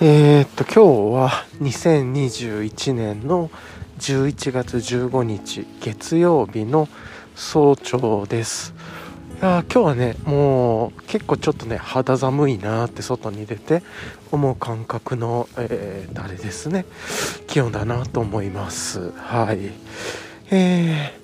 [0.00, 3.50] えー、っと今日は2021年の
[3.98, 6.88] 11月15日月曜日の
[7.34, 8.74] 早朝です。
[9.40, 13.82] いや今日はねもう結構ちょっとね肌寒いなって外に出て
[14.30, 16.84] 思う感覚の、えー、あれですね。
[17.48, 19.10] 気温だなと思います。
[19.16, 19.72] はい。
[20.52, 21.17] え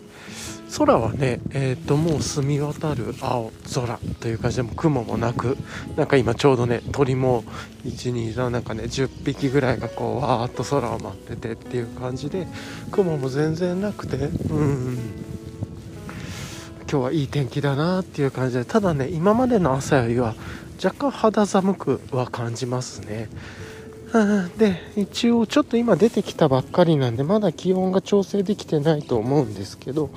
[0.77, 5.57] 空はね、えー、ともう澄み渡る青空という感じでも雲もなく
[5.97, 7.45] なんか今ちょうどね鳥も
[7.85, 12.47] 123なんかね10匹ぐらいがこうわーっと空を待っててっていう感じで
[12.91, 14.99] 雲も全然なくてうん。
[16.91, 20.37] 今日はいい天気だなっていう感じでただね今までの朝よりは
[20.83, 23.29] 若干肌寒くは感じますね。
[24.57, 30.11] で一応ちょっと今出てきたばっかりなんでまだ気温が調整できてないと思うんですけど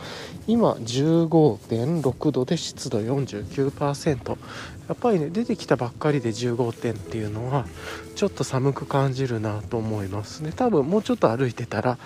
[0.45, 7.65] 今15.6度で湿度49%やっぱりね出てきたばっかりで15点っていうのは
[8.15, 10.51] ちょっと寒く感じるなと思いますね。
[10.55, 11.97] 多分もうちょっと歩いてたら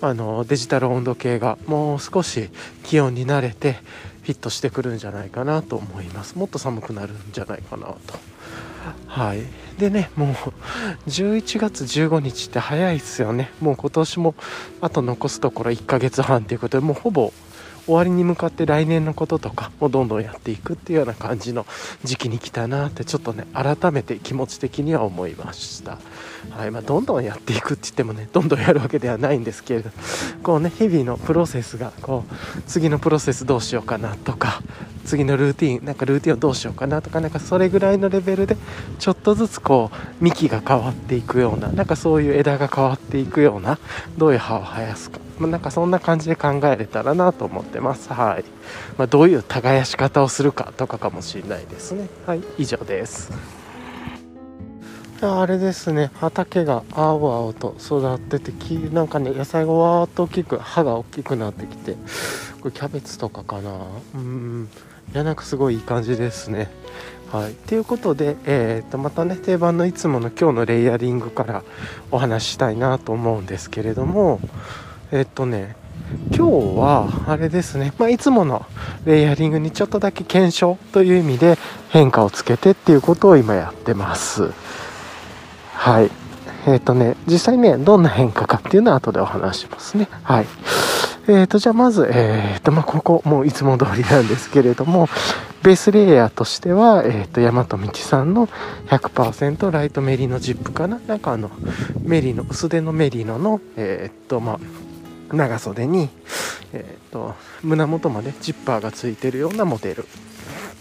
[0.00, 2.48] あのデジタル温度計がもう少し
[2.84, 3.80] 気温に慣れて
[4.22, 6.38] フィットしてくるんじゃないかなと思います。
[6.38, 7.96] もっと寒くなるんじゃないかなと。
[9.06, 9.42] はい。
[9.80, 10.34] でねもう
[11.08, 13.50] 11月15日って早いですよね。
[13.60, 14.34] もう今年も
[14.80, 17.32] あと残すところ1ヶ月半ということでもうほぼ
[17.90, 21.66] 終わりに向かって来年のこととかもどんどんやっていくっていうような感じの
[22.04, 25.98] 時期に来たなってちょっとね改めて気持ち的には思いました、
[26.50, 29.90] はいまあ、どんどんやっていくって言ってもねどんどんやるわけではないんですけれど
[30.44, 34.62] こうね日々のプロセスがこう次のプロセスどうしようかなとか
[35.04, 38.56] 次のルーティンなんかルーティンをどうしようかなとかなんかそれぐらいのレベルで
[39.00, 43.78] ちょっとずつこう幹が変わっていくようななんかそういう枝が変わっていくような
[44.16, 48.12] どういう葉を生やすか、まあ、なんかそんな感じで考えれたらなと思ってます。
[48.12, 48.44] はい、
[48.98, 52.08] まあ、どういう耕し方をするかとかかもしれないですね。
[52.26, 53.32] はい以上です。
[55.22, 56.10] あれですね。
[56.14, 58.52] 畑が青々と育ってて
[58.90, 61.94] なんかね野菜がわーっと大きく葉が大きくなってきて
[62.60, 63.70] これキャベツとかかな。
[64.14, 64.68] うん。
[65.12, 66.70] いやなんかすごいいい感じですね。
[67.32, 71.62] はい、ということで、えー、とまたね定番のいつもの今日のレイヤリングから
[72.10, 74.40] お話ししたいなと思うんですけれども
[75.12, 75.76] えっ、とね
[76.36, 78.66] 今日はあれですね、まあ、いつもの
[79.04, 81.56] レイヤリングにちょっとだけ検証という意味で
[81.90, 84.52] 変化をつけてっていうことを今やってます。
[85.72, 86.10] はい。
[86.66, 90.08] えっ、とね実際ねどんな変化かっていうのは後でお話しますね。
[90.22, 90.46] はい。
[91.28, 95.08] えーと、じゃあまず、えーとまあ、ここもういつも通りなんですけれども
[95.62, 98.48] ベースレイヤーとしては、えーと、大和道さんの
[98.86, 100.98] 100%ライトメリノジップかな。
[101.06, 101.50] なんかあの
[102.02, 104.60] メリノ薄手のメリノの、えーとまあ、
[105.32, 106.08] 長袖に、
[106.72, 110.06] えー、と胸元までジッパーがついてるようなモデル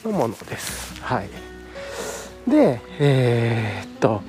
[0.03, 1.01] のものです。
[1.01, 1.29] はい。
[2.49, 4.21] でえー、っと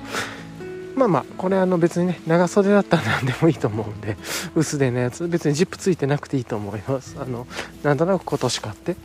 [0.95, 4.17] まあまあこれあの別にね長袖だったら何でもいいと思うんで
[4.55, 7.15] 薄手のやつ別にジップついてなくていいと思います。
[7.19, 7.47] あの
[7.81, 8.95] なんとなく今年買って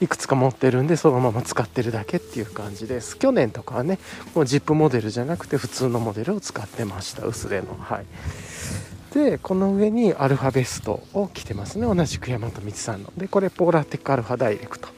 [0.00, 3.16] いくつか持ってるんでそのまま使ってるだけっていう感じです。
[3.16, 3.98] 去年とかはね
[4.34, 7.76] もうジップモデルじゃなくて普通のモデルを使ってました薄手の。
[7.78, 8.06] はい。
[9.16, 11.86] でこの上にアルファベストを着てますね。
[11.86, 13.10] 同じく大和道さんの。
[13.16, 14.88] でこれポーラーテックアルファダイレクト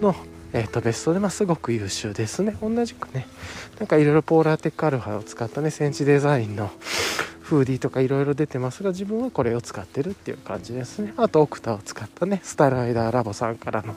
[0.00, 0.14] の
[0.54, 2.56] えーと、ベストで、ま、すごく優秀ですね。
[2.62, 3.26] 同じくね。
[3.78, 6.70] なんかいろいろポーラーテックアルファを使ったねセンチデザインの
[7.42, 11.12] フーディーとかいろいろ出てますが自分はこれを使ってるっていう感じですね。
[11.18, 13.94] あとオクタを使ったねスタイルアイダーラボさんからの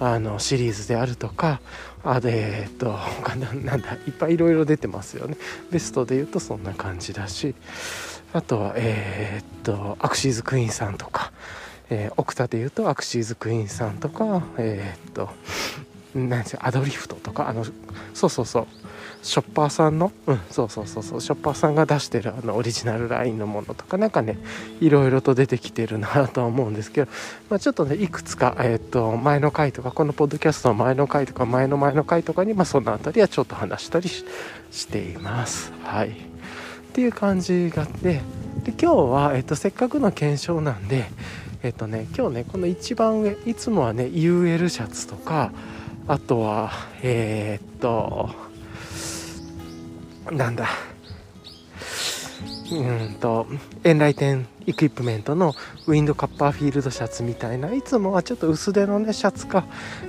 [0.00, 1.60] あのシリーズであるとか
[2.02, 5.36] あでえっと他なんだいっぱいいろいろ出てますよね。
[5.70, 7.54] ベストで言うとそんな感じだし。
[8.34, 11.32] あとはえー、っとアクシーズクイーンさんとか。
[11.90, 15.28] えー、オクタで言うとアクシーズクイーンさんとかえー、っと
[16.14, 17.62] 何ですアドリフトとかあの
[18.14, 18.66] そうそうそう。
[19.22, 20.10] ショッパーさんの？
[20.26, 21.20] うんそうそうそうそう。
[21.20, 24.38] ショッパーさんが出してるあのオリジナルラインのものとかなんかね
[24.80, 27.10] いろいろと出てきてるなとは思うんですけど、
[27.50, 34.24] まあ、ちょっとねいくつか、えー、っと前の回とかこのポッドキャストの前の回とか前の前の回とかに、まあ、その辺りはちょっと話したりし
[34.88, 35.70] ています。
[35.82, 36.33] はい。
[36.94, 38.20] っていう感じがあって
[38.62, 41.06] で今日は、え、っとせっかくの検証なんで
[41.64, 45.50] えっとね今日ねこの一番上いつもはね UL シャツとか
[46.06, 46.70] あとは
[47.02, 48.30] えー、っと
[50.30, 50.68] なんだ
[52.70, 53.48] うんと
[53.82, 55.52] エンライテンエクイプメントの
[55.88, 59.64] ウィンドカッパーフィールドシャツみたいないつもはちょっと薄手のねシャツか、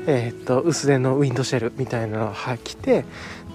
[0.06, 3.06] えー、っと薄手のウィンドシェルみたいなのを履きて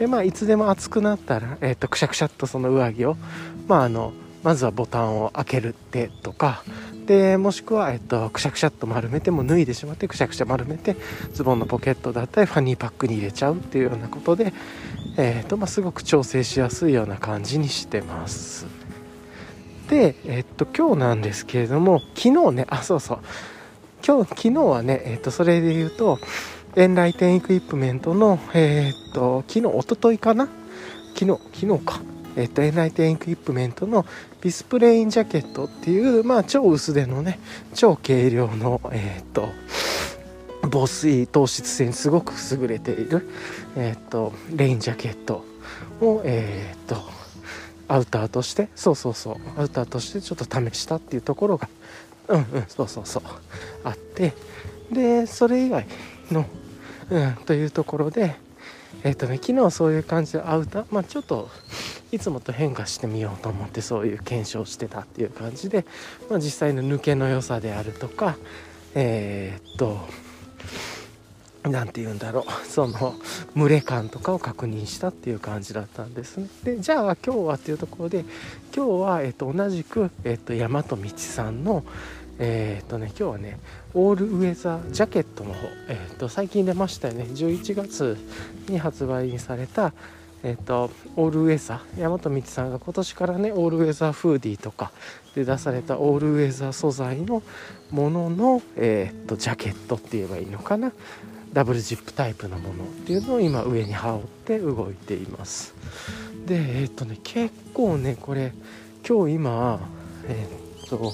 [0.00, 3.18] でまあいつでも暑くなったら、えー、とくしゃくしゃっとその上着を
[3.68, 6.62] まああのまずはボタンを開けるってとか
[7.04, 10.96] でもしくは、えっと、くしゃくしゃっと丸めても脱いでしまってくしゃくしゃ丸めて
[11.34, 14.54] ズボンのポケットだったりファニーパックに入れちゃうっていうようなことで、
[15.18, 18.64] えーとまあ、すごく調整しやすいような感じにしてます。
[19.90, 23.18] で、えっと今日なんですけれども昨日ねあそうそう。
[24.06, 26.18] 今日昨日はね、えっとそれで言うと
[26.76, 30.48] エンライテンエクイプメントの、えー、っと昨日おとといかな
[31.14, 32.00] 昨日昨日か
[32.36, 34.06] えっと、エンライテンエクイプメントの
[34.40, 37.40] ビスプレインジャケットっていう、まあ、超薄手のね
[37.74, 39.48] 超軽量の、えー、っと
[40.70, 43.28] 防水糖質性にすごく優れている、
[43.76, 45.44] え、っとレインジャケット
[46.00, 46.96] を、え、っと
[47.88, 51.68] アウターとしてそうそうそうアウターとしてちょっと試したっていうところが
[52.28, 53.22] うんうんそうそうそう
[53.82, 54.34] あって
[54.92, 55.86] でそれ以外
[56.30, 56.46] の、
[57.10, 58.36] うん、というところで
[59.04, 61.48] えっ、とね昨日そういう感じでアウターまあちょっと
[62.12, 65.84] いつもと変化してみようと思ってそういう検証してたっていう感じで、
[66.28, 68.36] まあ、実際の抜けの良さであるとか
[68.94, 69.98] えー、っと
[71.62, 73.14] 何て言うんだろうその
[73.54, 76.48] 群れ感とかを確認したっていう感じだったんですね。
[76.64, 78.24] でじゃあ今日はっていうところで
[78.74, 81.84] 今日は、えっと、同じく、えっと、大和道さんの
[82.38, 83.58] え、っとね今日はね
[83.94, 87.24] オールウェザージャケットの方、えー、っと最近出ましたよね。
[87.24, 88.16] 11月
[88.68, 89.92] に発売された
[90.42, 92.00] えっとオールウェザー。
[92.00, 94.92] 大和道さんが今年からねオールウェザーフーディーとか
[95.34, 97.42] で出されたオールウェザー素材の
[97.90, 100.92] ものの、えー、っとジャケットって言えばいいのかな。
[101.52, 105.74] ダブルジップタイプのものっていうのを今上に羽織って動いています。
[106.46, 108.52] でえっ、とね結構ねこれ
[109.06, 109.80] 今日今
[110.28, 110.46] え
[110.84, 111.12] っ、と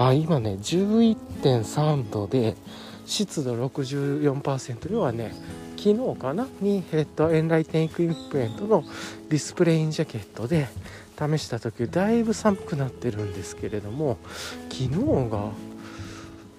[0.00, 2.54] あ今ね11.3度で
[3.04, 5.34] 湿度64%要はね
[5.76, 6.46] 昨日かな？
[6.60, 8.84] に、えっと、エンライテンエクイプメントの
[9.28, 10.68] ディスプレインジャケットで
[11.18, 14.18] 試した時だいぶ寒くなってるんですけれども
[14.70, 14.90] 昨日
[15.30, 15.50] が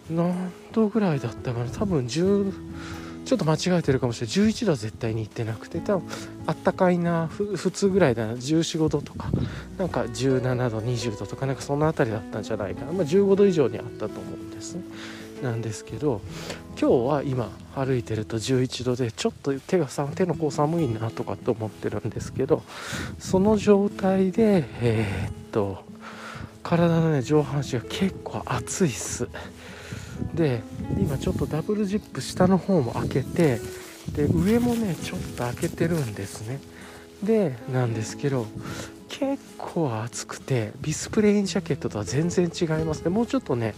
[0.10, 1.72] 何度ぐらいだったかな？
[1.72, 2.54] 多分10
[3.30, 4.36] ちょっと間違えてるかもしれない。
[4.36, 6.10] 11度は絶対に行ってなくて多分
[6.48, 8.34] あったかいな普通ぐらいだな。
[8.34, 9.30] 1415度とか。
[9.78, 14.78] なんか17度20度とかなんかその辺りだったんじゃないかな、まあ、15度以上にあったと思うんです
[15.44, 16.22] なんですけど
[16.72, 19.86] 今日は今歩いてると11度でちょっと手が
[20.16, 22.64] 手の甲寒いなとかって思ってるんですけど
[23.20, 25.84] その状態でえー、っと
[26.64, 29.30] 体のね上半身が結構熱いっす。
[30.34, 30.62] で
[30.98, 33.60] 今ちょっとダブルジップ下の方も開けて
[34.14, 36.60] で上もねちょっと開けてるんですね。
[37.24, 38.46] でなんですけど
[39.10, 43.10] 結構暑くてビスプレインジャケットとは全然違いますね。
[43.10, 43.76] もうちょっとね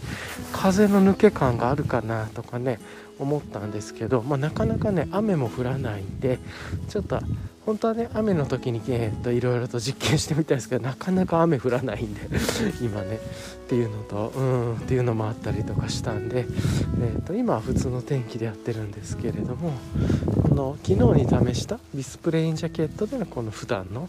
[0.52, 2.78] 風の抜け感があるかなとかね
[3.18, 6.38] 思ったんですけど、まあ、なかなかね雨も降らないんで
[6.88, 7.20] ちょっと
[7.64, 12.20] 本当はね雨の時に、えー、といろいろと実験してみたいですけどなかなか雨降らないんで
[12.82, 16.46] 今ねっていうのとうんっていうのもあったりとかしたんで、
[17.00, 19.72] えー、と今は普通の天気でやってるんですけれども
[20.48, 24.08] この昨日に試したディスプレインジャケットでのこの普段の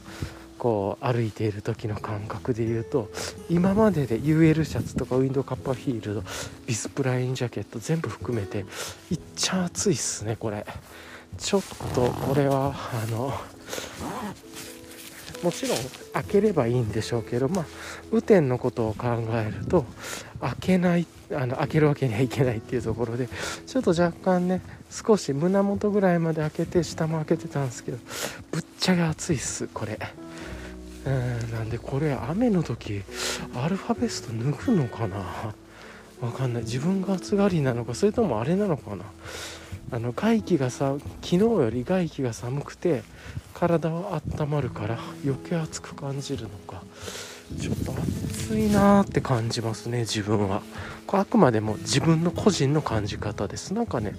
[0.54, 3.10] こう歩いている時の感覚で言うと
[3.50, 6.24] 今までで UL シャツとかウィンドウカッパーフィールド
[6.66, 8.66] ビスプラインジャケット全部含めて
[9.12, 10.66] いっちゃ暑いっすねこれ
[11.38, 11.62] ちょっ
[11.96, 13.34] とこれはあの
[15.44, 15.78] もちろん
[16.14, 17.66] 開ければいいんでしょうけどまあ
[18.12, 19.86] 雨天のことを考えると
[20.40, 23.28] 開けないあの開けるわけにはいけないっていうところで
[23.66, 27.98] ちょっと若干ね少し胸元ぐらいまで開けて下も開けてたんですけど
[28.52, 30.00] ぶっちゃけ暑いっすこれ。
[31.06, 33.04] うんなんでこれ雨の時
[33.56, 35.18] アルファベスト脱ぐのかな？
[36.22, 36.64] わかんない。
[36.64, 39.04] 自分が暑がりなのかそれともあれなのかな？
[39.92, 43.04] あの外気がさ昨日より外気が寒くて
[43.54, 46.82] 体は温まるから余計暑く感じるのか。
[47.60, 50.62] ちょっと暑いなーって感じますね自分は。
[51.06, 53.74] これあくまでも自分の個人の感じ方です。
[53.74, 54.16] なんかね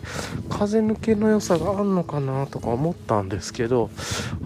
[0.48, 3.90] 風抜けの良さがあるのかなとか思ったんですけど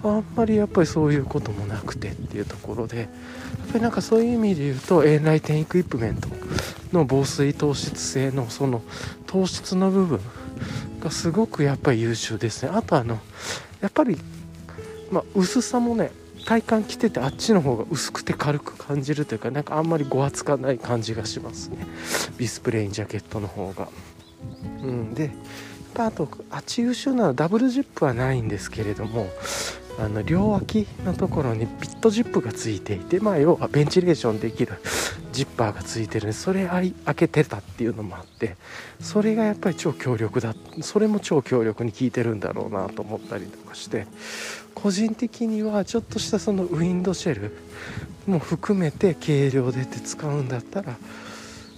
[0.03, 3.09] あんまりやっぱりそういうこともなくてっていうところでやっ
[3.73, 6.29] ぱりなんかそういう意味で言うと A 内テンエクイプメント
[6.93, 8.83] の防水糖質性のその
[9.27, 10.21] 糖質の部分
[11.01, 12.71] がすごくやっぱり優秀ですね。
[12.73, 13.19] あとあの
[13.81, 14.19] やっぱり
[15.11, 16.11] まあ、薄さもね
[16.49, 21.87] 体感着ててあっちの方が薄くて軽く感じるというかなんかあんまりごわつかない感じがしますね。
[22.39, 23.89] ビスプレインジャケットの方が。
[24.83, 25.13] うん。
[25.13, 25.31] で
[25.95, 29.27] あとあっち優秀なのダブルジップはないんですけれども
[29.99, 34.75] あの両脇のところにビットジップがついていてまあ要はベンチレーションできる
[35.33, 38.57] ジッパーがついてるんでそれ開けてたっていうのもあって
[39.01, 44.07] それがやっぱり超強力だそれも超強力に効いてるんだろうなと思ったりとかして
[44.83, 47.57] 個人的にはちょっとしたそのウィンドシェル
[48.27, 50.97] も含めて軽量でって使うんだったら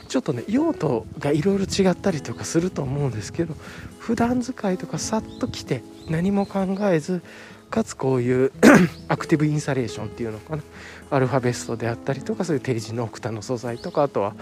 [0.09, 3.54] ちょっとね用途がいろいろ違ったりとかすると思うんですけど
[3.99, 7.23] 普段使いとかさっと来て何も考えず
[7.71, 8.52] かつこういう
[9.09, 10.62] アクティブインサレーションっていうのかな
[11.11, 14.35] アルファベストであったりとかそういう定時のオクタの素材とかあとは、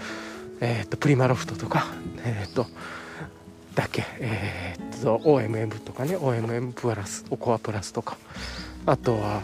[0.59, 1.85] えーと、プリマロフトとか、
[2.23, 2.65] えーと、
[3.75, 6.17] だけ、えーと、OMM とかね。
[6.17, 8.17] OMM プラスオコアプラスとか。
[8.85, 9.41] あとは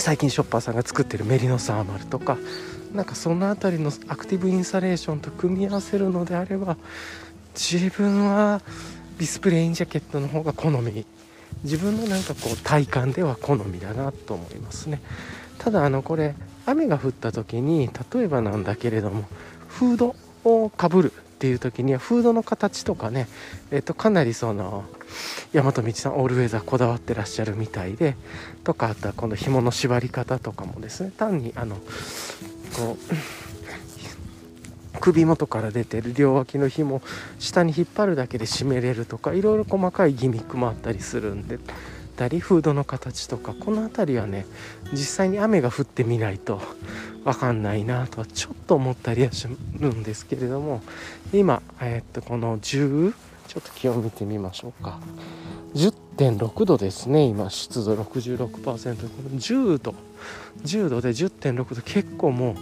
[0.00, 2.38] 最近ショッパーさんが作ってるメリノサーマルとか。
[2.94, 6.76] なんかその辺りのアクティブインサレーションと組み合わせるのであれば
[7.52, 8.62] 自分は
[9.18, 11.04] ビスプレインジャケットの方が好み。
[11.64, 15.00] 自分のなんかこう体感では好みだなと思いますね。
[15.58, 16.34] ただあのこれ
[16.66, 19.24] 雨が降った時に例えばなんだけれども
[19.68, 20.14] フード
[20.44, 21.12] をかぶる。
[21.34, 23.26] っていう時にはフードの形とかね、
[23.72, 24.84] えっと、かなりその
[25.52, 28.16] 大和道さんオールウェザーこだわってらっしゃるみたいで
[28.62, 31.12] とかあとはこの紐の縛り方とかもですね。
[31.16, 31.76] 単にあの
[32.76, 32.96] こ
[34.94, 37.02] う 首元から出てる両脇の紐
[37.38, 41.58] 下に引っ張るだけで締めれるとかいろいろ細かいギミックもあったりするんで
[42.16, 44.46] たりフードの形とかこの辺りはね
[44.92, 46.62] 実際に雨が降ってみないと
[47.24, 50.82] 分かんないなとはちょっと思ったりはするんですけれども
[51.32, 53.14] 今、え、っとこの10
[53.48, 54.98] ちょっと気温見てみましょうか。
[55.74, 59.94] 10.6度ですね今湿度66%この10度
[60.62, 62.54] 10度で10.6度結構もう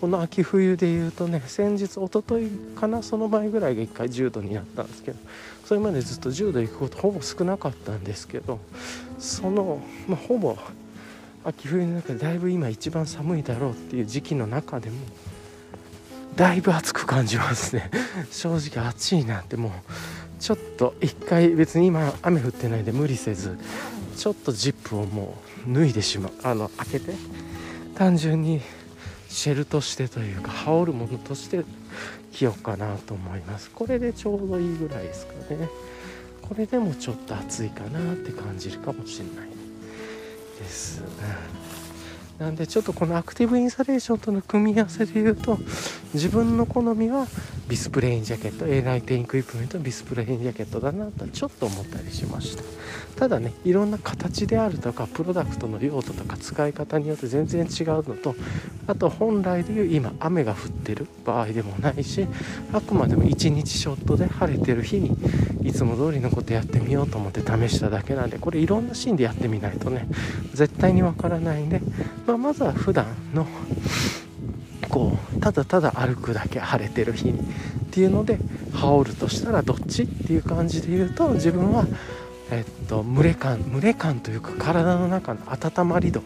[0.00, 5.18] この秋冬でいうとね先日おとといかなその前ぐらいが1回10度になったんですけど
[5.64, 8.58] それまでずっと10度行くことほぼ少なかったんですけど
[9.18, 10.56] その、まあ、ほぼ
[11.44, 14.96] 秋冬の中でだいぶ今一番寒いだろうっていう時期の中でも
[16.36, 17.90] だいぶ暑く感じますね。
[18.30, 19.72] 正直暑いなってもう
[20.40, 23.58] ちょっと一回別に今雨降ってないで無理せず
[24.16, 25.36] ちょっとジップをも
[25.68, 26.32] う脱いでしまう。
[26.42, 27.12] あの開けて
[27.94, 28.60] 単純に
[29.28, 31.64] シェルとしてというか羽織るものとして
[32.32, 33.70] 着ようかなと思います。
[33.70, 35.68] これでちょうどいいぐらいですかね。
[36.40, 39.51] これでもちょっと暑いかなって感じるかもしれない。
[40.62, 41.02] です、
[42.38, 45.58] なんでちょっとこのアクティブインサレーションとの組み合わせで言うと
[46.12, 47.26] 自分の好みは
[47.68, 52.62] ビスプレインジャケット A ライテンクイプメントビスプレインジャケットだなとちょっと思ったりしました。
[53.16, 58.34] ただねいろんな形であるとかプロダクトの用途とか使い方によって全然違うのと
[58.86, 62.26] あと本来でいう今雨が降ってる場合でもないし
[62.72, 65.16] あくまでも1日ショットで晴れてる日に
[65.62, 70.08] いつも通りのことやってみようと思って試しただけなんでこれいろんなシーンでやってみないとね
[70.52, 71.80] 絶対にわからないんで、
[72.26, 73.46] まあ、まずは普段の
[74.88, 77.42] こうただただ歩くだけ晴れてる日にっ
[77.90, 78.38] ていうので
[78.72, 81.86] 羽織るとしたらどっちっていう感じで言うと自分は
[82.50, 86.22] えっと群れ感蒸れ感というか体の中の温まり度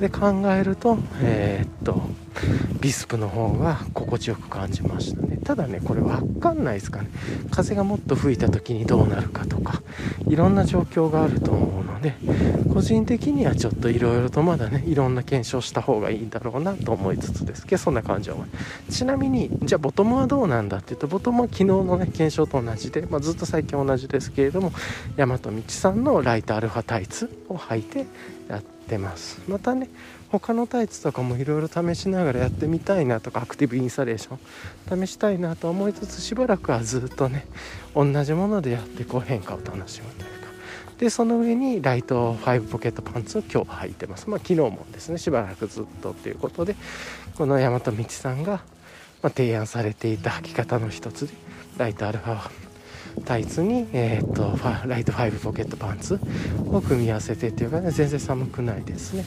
[0.00, 2.02] で考えるとえー、っと
[2.80, 5.38] ビスプの方が心地よく感じましたね。
[5.44, 7.10] ただねこれ分かんないですかね。
[7.50, 9.82] 風がもっと吹いた時にどうなるかとか
[10.26, 12.14] いろんな状況があると思うので
[12.72, 17.66] 個人的にはちょっといろいろとまだねいろんな検証した方がいいんだろうなと思いつつです。
[17.66, 18.48] けどそんな感じは思い
[18.90, 24.72] ちなみにじゃあボトムはどうなんだっていうとボトムは昨日のね検証と同じで、まあ、ずっと最近同じですけれども
[25.16, 28.06] 大和道さんのライトアルファタイツを履いて
[28.48, 29.40] やってます。
[29.48, 29.88] またね
[30.30, 37.46] 他のタイツとかもいろいろ試しながらやってみたいなとかアクティブインサレーション試したいなと思いつつしばらくはずっとね
[37.94, 40.50] 同じものでやってこう変化を楽しむというか。
[40.98, 44.28] でその上にライト5ポケットパンツを今日履いてます。
[44.28, 46.74] まあ昨日もですねしばらくずっとっていうことで
[47.36, 48.60] この大和道さんが、
[49.22, 51.32] ま提案されていた履き方の一つで
[51.78, 52.69] ライトアルファ
[53.24, 56.18] タイツに、えー、っとライト5ポケットパンツ
[56.72, 59.24] を組み合わせてっていうかね全然寒くないですね、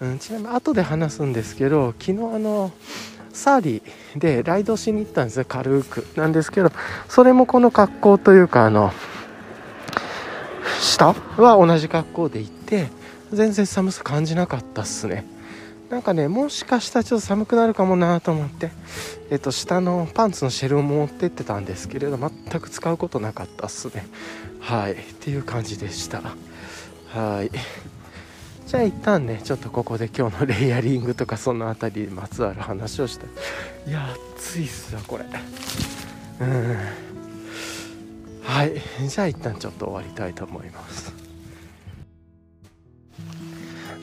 [0.00, 2.72] うん、ちなみに後で話すんですけど昨日あの
[3.32, 6.04] サーリーでライドしに行ったんですよ軽く。
[6.16, 6.72] なんですけど
[7.08, 8.92] それもこの格好というかあの
[10.80, 12.88] 下は同じ格好で行って
[13.32, 15.24] 全然寒さ感じなかったっすね。
[15.90, 18.70] なんかねもしかしたらちょっと寒くなるかもなと思って
[19.30, 22.30] えっと下のパンツのシェルを持ってってたんですけれど全
[22.60, 24.06] く使うことなかったっすね。
[24.60, 24.92] はい。
[24.92, 26.22] っていう感じでした。
[27.08, 27.50] はい。
[28.66, 33.26] じゃあ一旦ねちょっとここで今日のレイヤリングとかその辺りにまつわる話をして。
[33.88, 35.24] いや暑いっすよこれ。
[36.40, 36.76] うん。
[38.42, 38.74] はい。
[39.08, 41.17] じゃあ一旦ちょっと終わりたいと思います。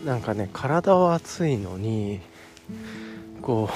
[0.06, 2.22] なんかね体は熱いのに
[3.42, 3.74] こう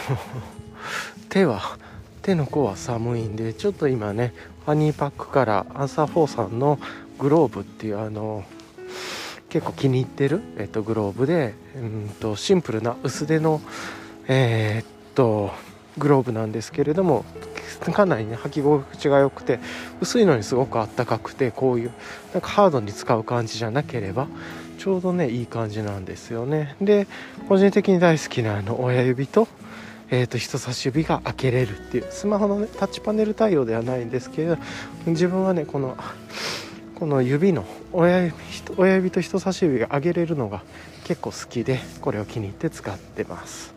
[1.30, 1.78] 手は
[2.22, 4.34] 手の甲は寒いんでちょっと今ね
[4.66, 6.80] ファニーパックからアンサー4さんの
[7.18, 8.44] グローブっていうあの
[9.50, 13.60] 結構気に入ってる、えっと、グローブでうんとシンプルな薄手の
[14.28, 15.52] えー、っと
[15.98, 17.26] グローブなんですけれども
[17.92, 19.60] かなりね履き心地が良くて
[20.00, 21.92] 薄いのにすごくあったかくてこういう
[22.34, 24.28] なんかハードに使う感じじゃなければ
[24.80, 26.76] ちょうどねいい感じなんですよね。
[26.82, 27.06] で
[27.50, 29.48] 個人的に大好きなあの親指と,、
[30.10, 34.58] えー、と人差し指が開けれるっていうスマホの、ね、タッチパネル対応ではないんですけど
[35.06, 35.98] 自分はねこの
[36.96, 38.36] この指の親指
[38.78, 40.64] 親指と人差し指が上げれるのが
[41.04, 43.74] 結構好きでこれを気に入って使ってます。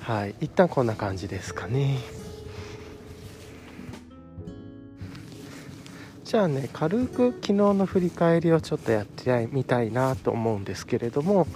[0.00, 1.98] はい一旦こんな感じですかね。
[6.26, 11.46] じゃあね軽く昨日の振り返りをちょっとやってみたいなと思うんですけれども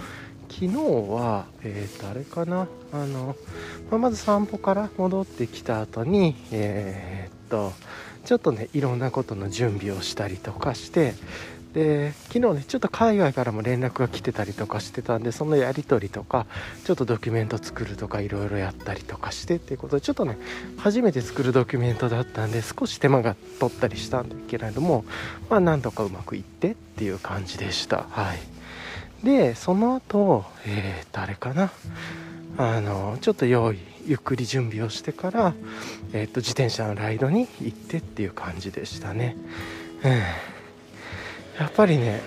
[0.49, 3.35] 昨日はえ、ー、とあれかなあの、
[3.91, 7.73] まあ、まず散歩から戻ってきた後にえー、っと
[8.25, 11.15] ちょっとねいろんなことの準備をしたりとかして
[11.73, 16.47] で昨日ねちょっと海外からも連絡が来てたりとかしてたんでそのやり取りとか
[16.85, 20.37] ちょっとドキュメント作るとかいろいろやったりとかしてっていうことでちょっとね
[20.79, 25.05] 初めて作るドキュメントだったんで少し手間が取ったりしたんだけれども
[25.49, 28.07] まあなんとかうまくいってっていう感じでした。
[28.11, 28.39] はい。
[29.25, 31.71] でその後えー、誰かな？
[32.57, 35.55] あのちょっと用意ゆっくり準備をしてから、
[36.13, 39.37] えーと、自転車のライドに行ってっていう感じでしたね。
[40.03, 40.23] うん。
[41.61, 42.23] やっぱりね、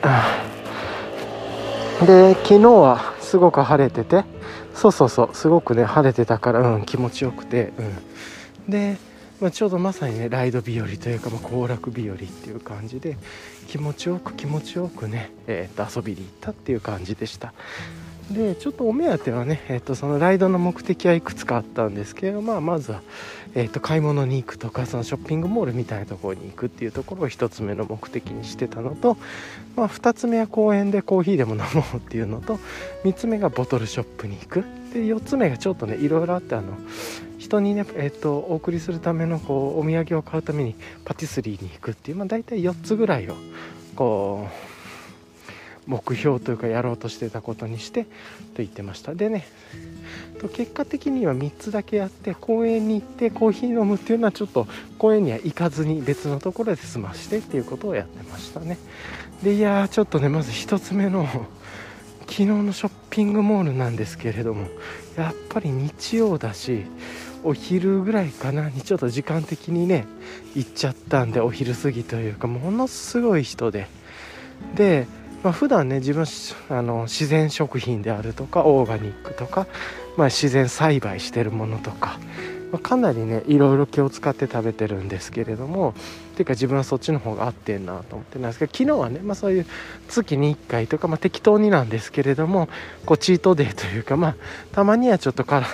[2.06, 4.24] で昨日はすごく晴れてて。
[4.76, 5.30] そうそうそう。
[5.36, 7.74] すごくね晴れてたから、うん、気持ちよくて、
[8.68, 8.98] うん、で、
[9.40, 13.18] まあ、ちょうどまさにねライド日和というか、まあ、行楽日和っていう感じで
[13.68, 17.54] 気持ちよく気持ちよくね、えー、と遊びに行ったっていう感じでした。
[18.32, 23.02] でちょっとお目当てはね、えー、とそのライドの目的はいくつかあったんですけど、まあ、まずは、
[23.56, 29.18] えー、と買い物に行くとかそのショッピングモールみたいなところに行くっていうところを1つ目の目的にしてたのと、
[29.76, 32.60] まあ、2つ目は公園でコーヒーでも飲もうっていうのと
[33.04, 34.64] 3つ目がボトルショップに行く。
[34.94, 36.78] で4つ目がちょっとねいろいろあってあの
[37.40, 43.36] 人にね、えーと、お送りするためのこうお土産を買うためにパティスリーに行くっていう、まあ、大体4つぐらいを
[43.96, 44.48] こ
[45.88, 48.10] う目標というかやろうとしてたことにしてと
[48.58, 49.14] 言ってました。
[49.16, 49.46] でね
[50.50, 58.78] 結果的には3つだけやって公園に行ってコーヒー飲むっていうのはちょっと公園には行かずに別のところで済ましてっていうことをやってましたね。
[59.44, 61.28] でいやーちょっとねまず1つ目の
[62.22, 64.68] 昨日のショッピングモールなんですけれども
[65.18, 66.86] やっぱり日曜だし
[67.44, 70.06] お昼ぐらいかなにちょっと時間的にね
[70.56, 73.88] 行っちゃったんでお昼過ぎというかものすごい人で。
[74.76, 75.08] で
[75.44, 76.26] まあ、普段ね自分
[76.70, 79.68] あの自然食品であるとかオーガニックとか、
[80.18, 82.20] まあ、自然栽培してるものとか、
[82.72, 85.94] まあ、かなりねいろいろ気を使って食べてるんですけれども
[86.36, 89.66] ていうか自分はそっちの方が合ってんなと思ってなんですけど昨日はね、まあ、そういう
[90.10, 92.68] 月に1回とか、まあ、適当になんですけれども
[93.06, 94.36] こうチートデーというかまあ
[94.72, 95.68] たまにはちょっとから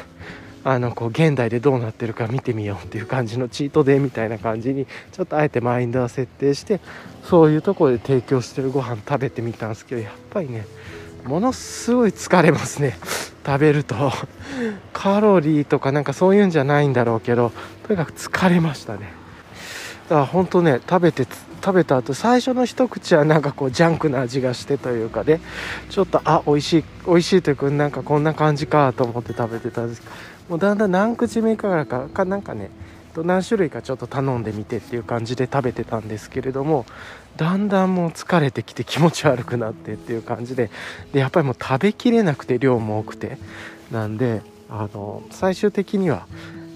[0.63, 6.81] あのこう現代でどうなってるか見てみようっていう感じのチートデーみたいな感じにちょっとあえてマインドは設定して
[7.23, 10.65] そういうとこで提供してるご飯食べてみたんですけどやっぱりね
[11.25, 12.97] ものすごい疲れますね。
[13.45, 14.11] 食べると。
[14.93, 17.51] カロリーとかなんかそういうんじゃないんだろうけど
[17.87, 19.13] とにかく疲れましたね。
[20.09, 21.25] だから本当ね食べて
[21.63, 25.39] 食べた後最初の一口はなんかこうジャンクな味がしてというかね。
[25.89, 30.01] ちょっとあ美味しい美味しいというかなんかこんな感じかと思って食べてたんです。
[30.01, 30.13] けど
[30.49, 32.69] もうだんだん何口目からかかなんかね
[33.15, 36.85] 何種類かちょっと頼んでみてっていう感じで食べてたんですけれども
[37.39, 40.69] だんだんもう疲れてきて気持ち悪くなってっていう感じで
[41.13, 43.37] でやっぱりもう食べきれなくて量も多くて。
[43.91, 46.27] なんであの最終的には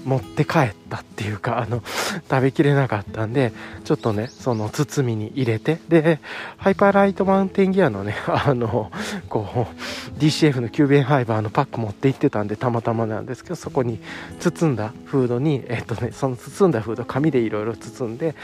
[0.06, 1.82] 持って帰ったっていうか あの
[2.30, 6.20] 食べきれなかったんでちょっとねその包みに入れてで
[6.58, 8.92] Hyperlite Mountain Gear のね あの
[9.30, 9.68] こ
[10.16, 14.00] う DCF の Cuben Fiber のパック持って行ってたんでたまたまなんですけどそこに
[14.40, 18.36] 包んだフードにえっとねその包んだフード紙でいろいろ包んで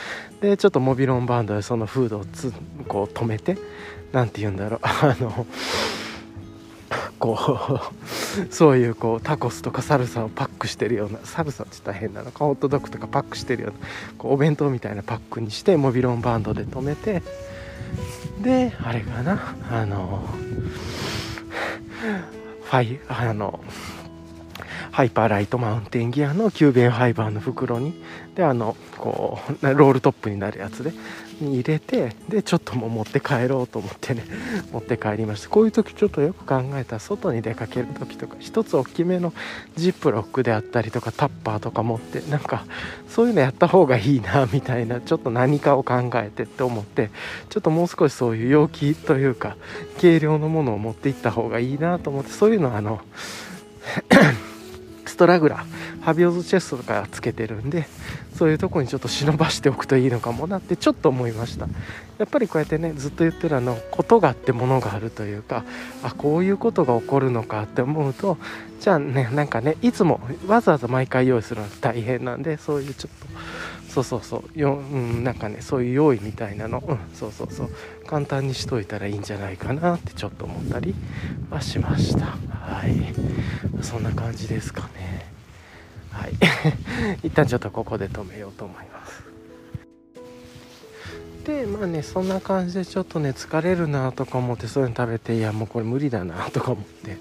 [0.42, 2.54] でちょっとモビロンバンドでそのフードをつ
[2.88, 3.58] こう止めて
[4.12, 5.46] 何て言うんだろう あの
[7.20, 7.80] こう
[8.54, 17.22] そういうこうタコスとかサルサをパックしてるようなサルサって言ったら変なのかホットドッグとかパックしてるようなこうお弁当みたいなパックにしてモビロンバンドで留めて
[18.42, 20.24] であれかなあの
[22.64, 23.60] ファイあの
[24.92, 27.94] Hyperlite Mountain Gear の Cuben Fiber の袋に
[28.36, 30.92] であのこうロールトップになるやつで
[31.42, 34.24] に入れてでちょっとも持って帰ろうと思ってね
[34.72, 35.50] 持って帰りました。
[35.50, 39.34] こういう時ちょっとよく考えたら外に出かける時とか一つ大きめの
[39.76, 42.66] ジップロックであったりとかタッパーとか持ってなんか
[43.08, 47.10] そういうのやった方がいいなみたいなちょっと何かを考えてって思って
[47.50, 49.56] ちょっともう少しそういう容器というか
[50.00, 53.02] 軽量のものを持っていった方がいいなと思ってそういうのはあの
[55.20, 57.90] トラグラーハビオズチェストとかつけてるんで
[58.38, 61.68] そういうとこにちょっと忍ばしておくといいのかもなってちょっと思いました。
[62.18, 65.66] やっぱりこうやってねずっと言ってるあのことがあってものがあるというか
[66.04, 68.38] あこういうことが起こるのかって思うと
[68.80, 73.28] じゃあねなんかねいつもわざわざ毎回用意するのは大変なんでそういうちょっと
[74.04, 74.60] そうそうそう。
[74.60, 77.70] よ、うん、なんかねそういう用意みたいなの、うん、そうそうそう。
[78.06, 80.96] 簡単にしといたらいいんじゃないかなってちょっと思ったり
[81.50, 82.26] はしました。
[82.50, 83.14] はい。
[83.84, 85.32] そんな感じですかね。
[86.12, 86.34] はい。
[87.28, 89.24] 一旦ちょっとここで止めようと思います。
[91.46, 97.18] でまあねそんな感じでちょっとね疲れるなとか思ってそういうの食べていやもうこれ無理だなとか思って。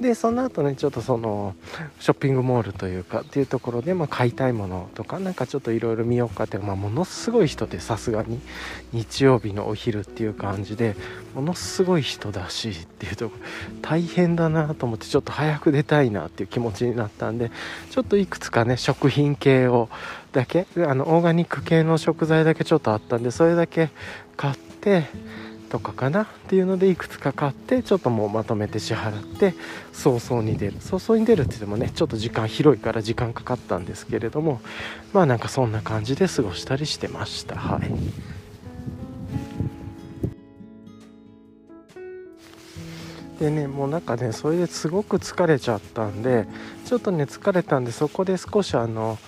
[0.00, 1.54] でその後ねちょっとその
[2.00, 8.40] ショッピングモールというかっていうところで、まあ、買いたいものとかなんかちょっといろいろ見ようかって、まあ、ものすごい人でさすがに
[8.92, 10.96] 日曜日のお昼っていう感じで
[11.34, 13.36] ものすごい人だしっていうとこ
[13.80, 17.50] 大変だなと思ってちょっと早く出たいなっていう気持ちになったんで
[17.90, 19.88] ちょっといくつかね食品系を
[20.32, 23.90] だけあのオーガニック系の食材だけちょっとあったんでそれだけ
[24.36, 25.04] 買って
[25.66, 29.54] とかかなっていうのでいくつか買ってちょっともうまとめて支払って
[29.92, 30.74] 早々に出る。
[30.80, 34.60] 早々に出るって言ってもねちょっと時間広いから時間かかったんですけれども
[35.12, 37.56] まあなんかそんな感じで過ごしたりしてました。
[37.56, 37.90] はい。
[43.38, 46.46] でねもうなんかねそれですごく疲れちゃったんで
[46.86, 49.18] ちょっとね疲れたんでそこで少しあの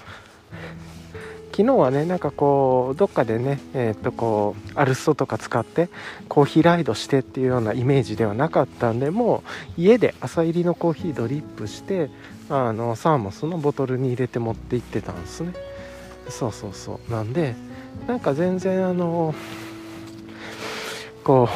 [1.59, 5.89] 昨日はねなんかこうどっかでねえっ、とこうアルストとか使って
[6.29, 9.43] コーヒーライドしてっていうようなイメージではなかったんでも
[9.77, 12.11] う家で朝入りのコーヒードリップして
[12.49, 15.53] あのサーモスのボトルに入れて持って行ってたんですね。
[16.29, 17.11] そうそうそう。
[17.11, 17.57] なんで
[18.07, 19.35] なんか全然あの
[21.25, 21.49] こ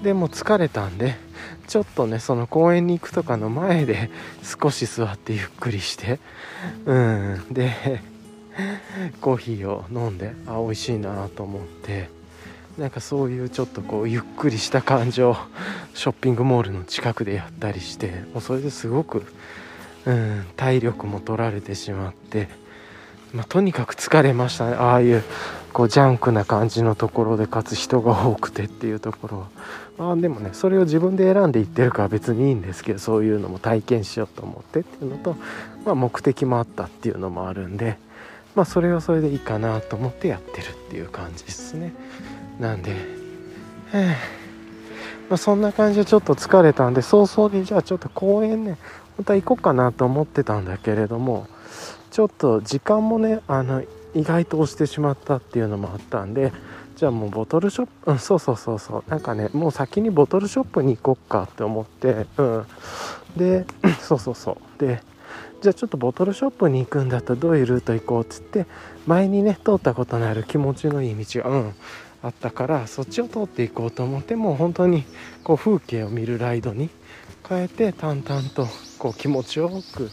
[0.00, 1.16] うでも疲れたんで
[1.66, 4.10] ちょっとねその公園に行くとかの前で
[4.44, 6.20] 少し座ってゆっくりして
[6.86, 7.46] うん。
[7.50, 8.13] で
[9.20, 12.08] コーヒーを飲んであ美味しいなと思って
[12.78, 15.36] なんかそういうちょっとこうゆっくりした感じを
[15.94, 19.24] ショッピングモールの近くでやったりしてもうそれですごく、
[20.06, 22.48] うん、体力も取られてしまって、
[23.32, 25.22] まあ、とにかく疲れましたねああいう
[25.72, 29.48] こうジャンクな感じのところでかつ人が多くてっていうところは
[29.96, 35.36] まあでもねそれを自分で選んでいってるから別にいいんですけどそういうのも体験しようと思ってっていうのと、
[35.84, 38.02] まあ、目的もあったっていうのもあるんで。
[38.54, 41.92] まあそれはそれでいいかなと思ってやってるっていう感じですね。
[42.60, 42.94] なんで、
[45.28, 48.78] まあ、そんな感じでちょっと疲れたんで早々にじゃあちょっと公園ね
[49.16, 51.48] 本当は行こうかなと思ってたんだけれども
[52.10, 53.82] ちょっと時間もねあの
[54.14, 56.52] 意外と押してしまったっていうのもあったんで
[56.96, 59.10] じゃあもうボトルショップ、うん、そうそうそうそう。
[59.10, 62.66] なんかねもう先にボトルショップに行こっかって思ってうん。
[63.36, 63.66] で
[64.00, 64.80] そうそうそう。
[64.80, 65.02] で
[65.64, 68.66] じゃあちょっとボトルショップに行くんだったらどういうルート行こうっつって
[69.06, 71.74] 前にね通ったことのある気持ちのいい道がうん
[72.22, 75.04] あったからそっちを通っていこうと思ってもう本当に
[75.42, 76.90] こう風景を見るライドに
[77.48, 80.10] 変えて淡々とこう気持ちよく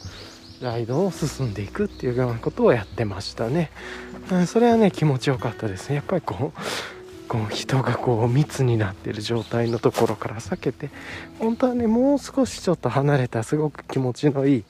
[0.62, 3.72] ライドを進んでいくっていうようなことをやってましたね、
[4.32, 5.96] うん、それはね気持ちよかったですね。
[5.96, 6.62] やっぱりこう
[7.32, 10.90] こう人がこう密になってる状態のところから避けて
[11.40, 14.64] 本当はねもう少しちょっと離れたすごく気持ちのいい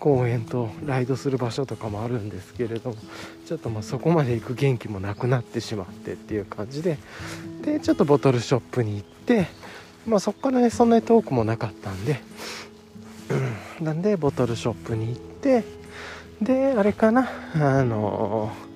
[0.00, 2.96] 公園とライドする場所とかもあるんですけれども
[3.46, 6.98] ちょっとまあそこまで行く元気もなくなってしまってっていう感じで
[7.62, 9.46] でちょっとボトルショップに行って
[10.04, 12.20] まあそこからねそんなに遠くもなかったんで、
[13.78, 15.62] うん、なんでボトルショップに行って
[16.42, 18.69] であれかなあのー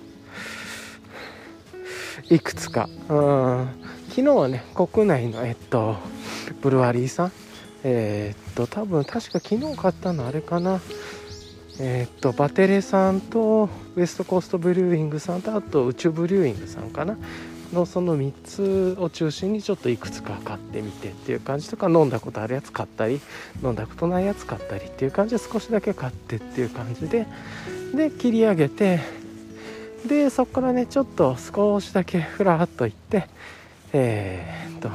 [2.31, 3.69] いくつか、うん、
[4.09, 5.97] 昨日はね国内のえっと
[6.63, 7.33] ブルワリーさん。
[7.87, 10.81] えー、っと多分確か昨日買ったのあれかな。
[11.79, 17.17] えー、っとバテレさんとウエストコーストブリューイングさんとあと宇宙ブリューイングさんかな。
[17.73, 23.21] のその3つを中心にちょっといくつか買ってみてっていう感じとか飲んだことあるやつ買ったり
[23.63, 27.27] 飲んだことないやつ買ったりっていう感じで少しだけ買ってっていう感じで。
[27.95, 29.01] で切り上げて
[30.07, 33.29] でそこからねちょっと少しだけふらっと行って
[33.93, 34.91] えー、っと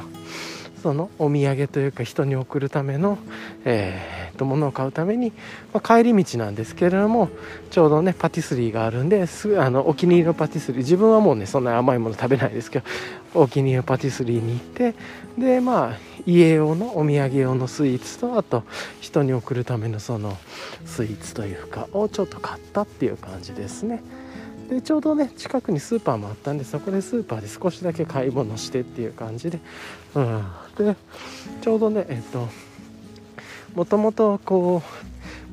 [0.82, 3.18] そのお土産というか人に送るための、
[3.64, 5.32] えー、と物を買うために、
[5.74, 7.28] まあ、帰り道なんですけれども
[7.70, 12.86] ちょうどねパティスリーがあるんですあのお気に入りのパティスリー自分はもうねそんな甘いもの食べないですけど
[13.34, 14.94] お気に入りのパティスリーに行って
[15.38, 18.64] でまあ家用のお土産用のスイーツとあと
[19.00, 20.38] 人に送るためのその
[20.86, 24.02] スイーツというかをちょっと買ったっていう感じですね。
[24.70, 29.58] でちょうどね近くにスーパーもあったんでそこでスーパーで少しだけ買い物してっていう感じで、
[30.14, 30.44] うん、
[30.78, 30.96] で
[31.60, 32.48] ちょうどねえっと
[33.74, 34.82] もともとこ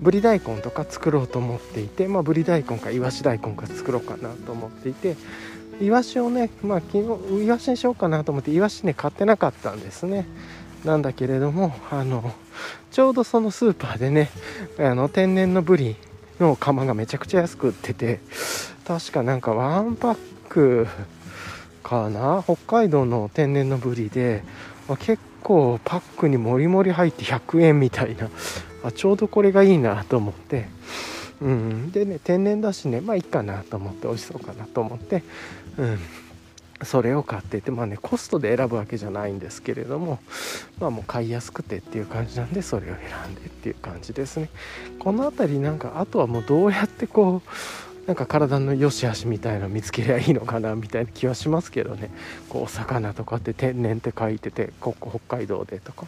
[0.01, 5.15] うぶり大根とか作ろうと思っていてまあぶり大根かいわし大根か作ろうかなと思っていて
[5.81, 10.25] イワシをねまあ昨日イワシにしようかなと思ってイワシね買ってなかったんですね。
[10.85, 12.33] なんだけれどもあの
[12.91, 14.29] ちょうどそのスーパーでね
[14.79, 15.95] あの天然のブリ
[16.39, 18.19] の釜がめちゃくちゃ安く売ってて
[18.87, 20.87] 確かなんかワンパック
[21.83, 22.41] かな？
[22.41, 24.45] 北海道の天然のブリで、
[24.87, 28.29] まあ、結構パックにもりもり入って100円みたいな。
[28.85, 30.69] あちょうどこれがいいなと思って。
[31.41, 31.91] うん。
[31.91, 35.21] でね天然だしねまあいいかなと思って美味しそうかなと思って。
[35.77, 35.99] うん。
[36.83, 40.19] それを買っててまあねコストで選ぶわけじゃないんですけれども
[40.79, 44.49] まあもう買いやすくてっていう感じなんでそれを選んでっていう感じですね。
[44.99, 47.49] この辺りなんかあとはもうどうやってこう
[48.07, 52.09] なんか体の良し悪しみたいなの見つけりゃいいのかなみたいな気はしますけどね。
[52.49, 56.07] こうお魚とかって天然って書いててここ北海道でとか。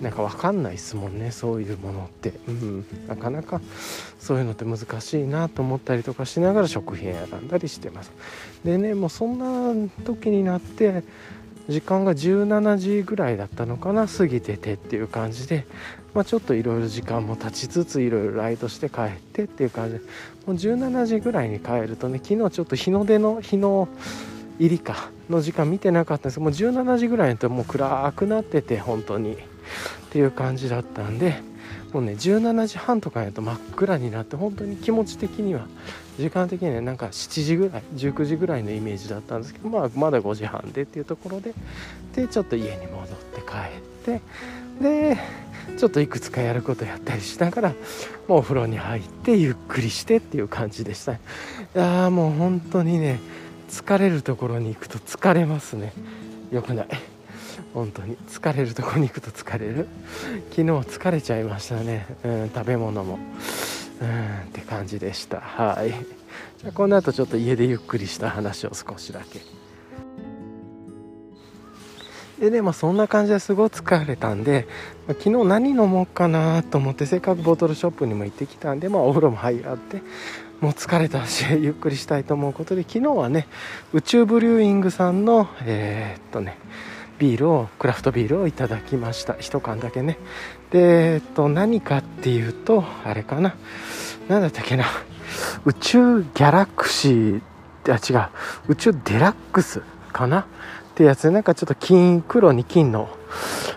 [0.00, 3.62] なんか分かんないですもんねそういうものって、うん、なかなか
[4.18, 8.12] そういうのって難しいなと思ったりとかしながら食品選んだりしてます。
[8.64, 11.02] でねもうそんな時になって
[11.68, 15.66] 時間が17時ぐらいだったのかな過ぎててっていう感じで、
[16.14, 20.00] まあ、ちょっといろいろ時間も経ちつついろいろライトして帰ってっていう感じで。
[20.46, 23.88] もう17時ぐらいに帰るとね昨日ちょっと日の出の日の
[24.58, 29.36] 入りかの時間見てなかったんですもう17時ぐらいにともう暗くなってて本当に。
[30.06, 31.36] っていう感じだったんで
[31.92, 35.66] もうね17時半とかやと真っ暗になって本当に気持ち的には
[36.18, 41.52] 時間的にはなんか7時ぐらい19時ぐらいのイメージだったんですけど、まあ、まだ5時半でっていうところで
[42.14, 44.22] でちょっと家に戻って帰って
[44.80, 45.18] で
[45.78, 47.68] ちょっといくつかやることやったりしながら
[48.28, 51.12] もうお風呂に入ってゆっくりしてっていう感じでした。
[51.12, 51.18] い
[51.74, 53.20] やーもう本当にね
[53.68, 55.92] 疲れるところに行くと疲れますね。
[56.50, 56.88] よくない。
[57.74, 58.16] 本当に。
[58.28, 59.86] 疲れるとこに行くと疲れる。
[60.50, 63.18] 昨日疲れちゃいましたね、うん、食べ物も。
[64.00, 65.40] うんって感じでした。
[65.40, 65.90] はい。
[65.90, 69.40] じゃあこの後ちょっと家でゆっくりした話を少しだけ。
[72.38, 74.66] でねまあそんな感じですごい疲れたんで、
[75.06, 80.02] ま、昨日何飲もうかなと思ってせっかくボトルショップにも行ってきたんでまあお風呂も入って
[80.60, 83.46] もう疲れたし ゆっくりしたいと思うことで昨日はね
[83.92, 86.58] 宇宙ブリューイングさんのえー、っとね
[87.18, 89.34] ビールをクラフトビールをいただきました。
[89.34, 90.18] 1缶だけね。
[90.70, 93.54] でえっと何かっていうとあれかな。
[94.28, 94.84] 何だったっけな。
[95.64, 97.40] 宇宙ギャラクシー
[97.88, 98.28] あ違う。
[98.68, 99.80] 宇宙デラックス
[100.12, 100.46] かな。
[100.96, 103.10] ってやつなんかちょっと金黒に金の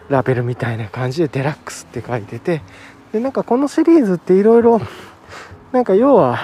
[0.08, 2.62] ラベルみたいな感じでデラックスって書いてて。
[3.12, 4.80] でなんかこのシリーズっていろいろ
[5.72, 6.40] なんか要は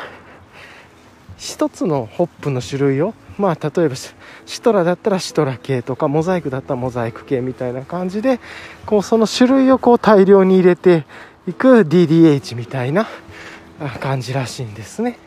[1.38, 8.40] 一つのホップの種類をまあ例えばシトラだったらシトラ系とかモザイクだったらモザイク系みたいな感じで
[8.86, 11.06] こうその種類をこう大量に入れて
[11.48, 13.08] いく DDH みたいな
[14.00, 15.20] 感じらしいんですね。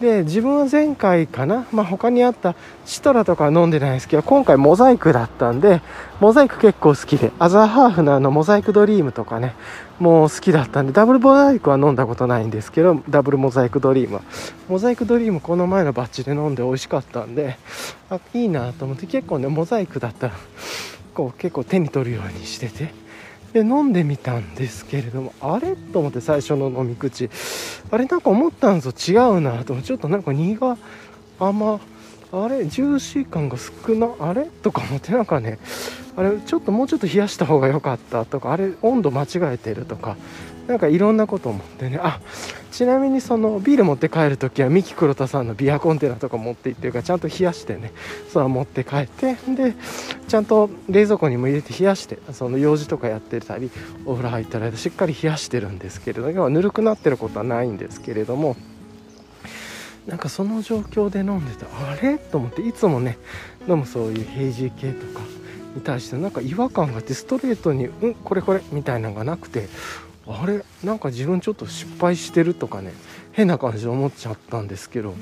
[0.00, 2.54] で自分は前回かな、まあ、他にあった
[2.84, 5.80] シトラとか飲んでないですけど今回モザイクだったんで
[6.20, 9.54] モザイク結構好きでアザーハーフのあのモザイクドリームとかね
[9.98, 17.56] もう好きだったんでダブルモザイクは飲んだことないんですけど Double Mosaic Dream、Mosaic Dream この前のバッチで飲んで美味しかったんで
[18.10, 20.34] あいいなと思って結構ねモザイクだったら
[21.14, 23.05] こう結構手に取るようにしてて。
[23.56, 25.76] で飲んでみたんですけれどもあれ？
[25.76, 27.30] と思って最初の飲み口。
[27.90, 30.76] あれなんか思ったんと違うなとちょっとなんか苦
[31.38, 31.80] 甘
[32.32, 34.44] あれジューシー感が少なあれ？
[34.44, 35.58] とか思ってなんかね
[36.16, 40.16] あれちょっともうちょっと冷やした方が良かったとかあれ温度間違えてるとか
[40.66, 41.98] なんかいろんなこと思ってね。
[42.02, 42.20] あ
[42.72, 47.92] ちなみにそのビール持って帰る時は三木黒田さんのビアコンテナとか持って行ってるからちゃんと冷やしてね。
[48.30, 49.74] それ持って帰ってで
[50.28, 53.70] ちゃんと冷蔵庫にも入れて冷やしてその用事とかやってたり
[54.04, 58.56] お風呂入ったらしっかり冷やしてるんですけれど要はぬるくなってることはないんですけれども
[60.06, 62.18] なんかその状況で飲んでたあれ？
[62.18, 63.16] と思っていつもね
[63.66, 65.24] 飲むそういうヘイジー系とか
[65.74, 69.68] に対してなんか違和感があってストレートに「うんこれこれ」みたいなのがなくて
[70.28, 72.92] あれなんか自分ちょっと失敗してるとかね
[73.32, 75.14] 変な感じで思っちゃったんですけど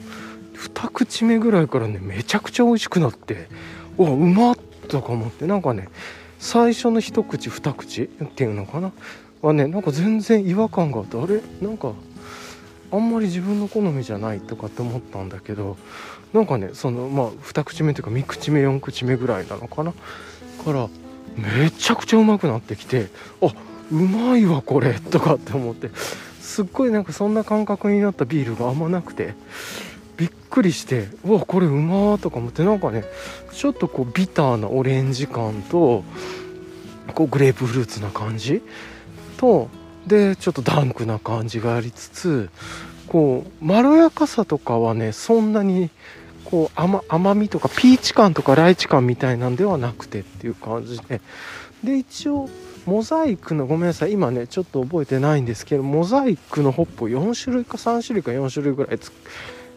[0.55, 3.49] 2口目ぐらいからねめちゃくちゃ美味しくなって
[3.99, 5.89] おうまっとか思ってなんかね
[6.39, 8.93] 最初の一口二口っていうのかな
[9.43, 11.43] はねなんか全然違和感があってあれ？
[11.61, 11.93] なんか
[12.91, 15.77] あんまり自分の好みじゃないとかって思ったんだけど
[16.33, 19.93] なんかねそのまあ2口目というか3口目4口目ぐらいなのかな？
[20.65, 20.89] から
[21.37, 23.09] めちゃくちゃうまくなってきて
[23.43, 23.53] あ
[23.91, 25.91] うまいわこれとかって思って。
[26.41, 29.35] すっごいなんかそんな感覚になったビールがあんまなくて。
[30.17, 32.65] びっくりしてうわこれうまーとか思って。
[32.65, 33.05] なんかね
[33.53, 36.05] ちょっとこうビターなオレンジ感と
[37.15, 38.63] こうグレープフルーツな感じ。
[39.37, 39.69] と
[40.07, 42.51] でちょっとダンクな感じがありつつ
[43.09, 45.91] こうまろやかさとかはねそんなに
[46.45, 51.21] こう甘甘みとかピーチ感とかライチ感みたいなんではなくてっていう感じで。
[51.83, 52.49] で一応
[52.87, 54.13] モザイクのごめんなさい。
[54.13, 58.99] 今ねちょっと覚えてないんですけどモザイクのホップを4種類か3種類か4種類ぐらい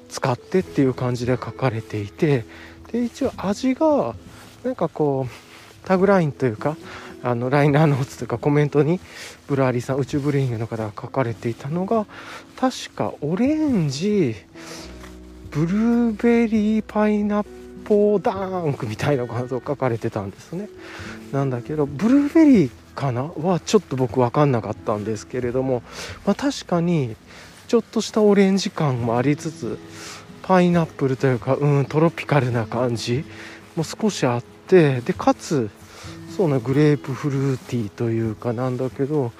[0.09, 2.45] 使ってっていう感じで書かれていて
[2.91, 4.15] で一応味が
[4.63, 6.75] なんかこうタグラインというか
[7.23, 8.99] あのライナーノーツというかコメントに
[9.47, 12.05] ブルワリーさん Uchu Brewing の方が書かれていたのが
[12.57, 14.35] 確かオレンジ
[15.51, 17.45] ブルーベリー pineapple
[17.85, 20.67] dank みたいな感想書かれてたんですね。
[21.31, 23.23] なんだけどブルーベリーかな？
[23.23, 25.83] はちょっと僕分かんなかったんですけれども、
[26.25, 27.15] まあ、確かに
[27.67, 29.77] ちょっとしたオレンジ感もありつつ
[30.41, 33.23] パイナップルというかうんトロピカルな感じ
[33.75, 35.69] も少しあってでかつ
[36.35, 39.31] そうなグレープフルーティーというかなんだけど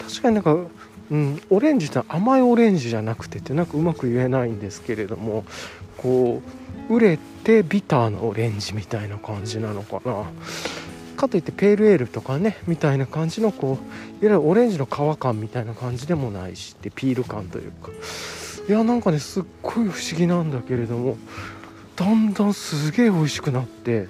[0.00, 0.56] 確かになんか、
[1.10, 5.44] うん、オレンジって甘いオレンジじゃなくてってなんかうまく言えないんですけれども
[5.98, 6.40] こ
[6.88, 10.24] う売れてビターなオレンジみたいな感じなのかな。
[11.24, 13.78] かといってペールエールとかねみたいな感じのこういわ
[14.22, 17.90] ゆるオレンジの皮感みたいな感じでもないしってピール感というか。
[18.66, 21.18] いやなんかねすっごい不思議なんだけれども
[21.96, 24.08] だんだんすげえ美味しくなって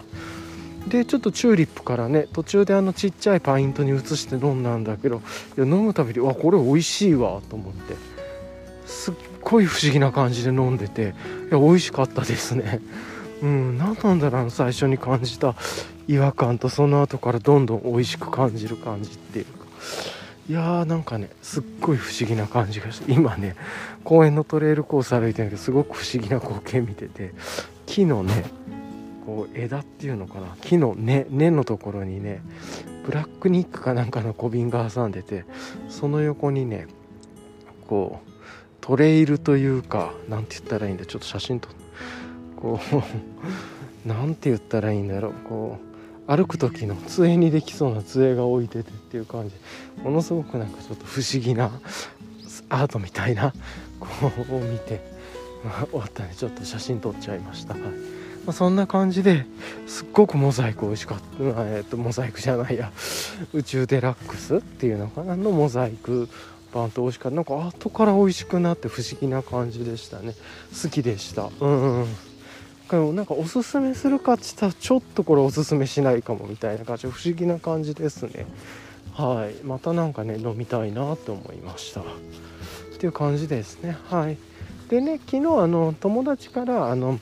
[0.86, 5.22] でちょっとチューリップからね途中であのちっちゃいパイントに移して飲んだんだけど
[5.56, 7.96] いや飲むたびにわこれ美味しいわと思って
[8.86, 11.14] すっごい不思議な感じで飲んでて
[11.50, 12.80] いや美味しかったですね。
[13.42, 15.56] うん何なんだろう最初に感じた
[16.06, 19.64] 違和感とその後からどんどん美味しく感じる感じっていうか。
[20.48, 23.56] いやーなんかねすっごい不思議な感じがして今ね
[24.04, 27.32] 公園のトレイルコース歩いてるけどすごく不思議な光景見てて
[27.86, 28.44] 木のね
[29.24, 32.42] こう枝っていうのかな木の根根のところにね
[33.06, 35.46] ブラックニックかなんかの小瓶が挟んでて
[35.88, 36.88] その横にね
[37.88, 38.30] こう
[38.82, 41.70] トレイルというか何て言ったらいいんだちょっと写真撮
[42.56, 43.02] こう
[44.06, 45.93] 何て言ったらいいんだろうこう
[46.26, 49.54] 歩く時の杖にできそうな杖が置いててっていう感じ。
[50.02, 51.70] ものすごくなんかちょっと不思議な
[52.68, 53.52] アートみたいな
[54.00, 54.08] こ
[54.50, 55.00] うを見て、
[55.64, 57.74] まあ、終わったんでちょっと写真撮っちゃいました。
[57.74, 57.82] はい。
[57.82, 57.90] ま
[58.48, 59.46] あ、そんな感じで
[59.86, 62.92] すっごくモザイク美味しかった、えー、とモザイクじゃないや。
[63.52, 65.36] 宇宙デラックスっていうのかな？
[65.36, 66.28] のモザイク
[66.72, 67.36] 版と美味しかった。
[67.36, 70.34] なんか後から美味しくなって不思議な感じでしたね。
[70.82, 71.50] 好きでした。
[71.60, 72.06] うんうん。
[73.12, 78.46] なんかおすすめするかっつったらちょっとこれおすすめしないかもみたいな感じ不思議な感じですね。
[79.12, 79.64] はい。
[79.64, 82.00] またなんかね飲みたいなと思いました。
[82.00, 82.04] っ
[82.98, 83.96] ていう感じですね。
[84.10, 84.36] はい。
[84.88, 87.18] でね昨日あの友達からあの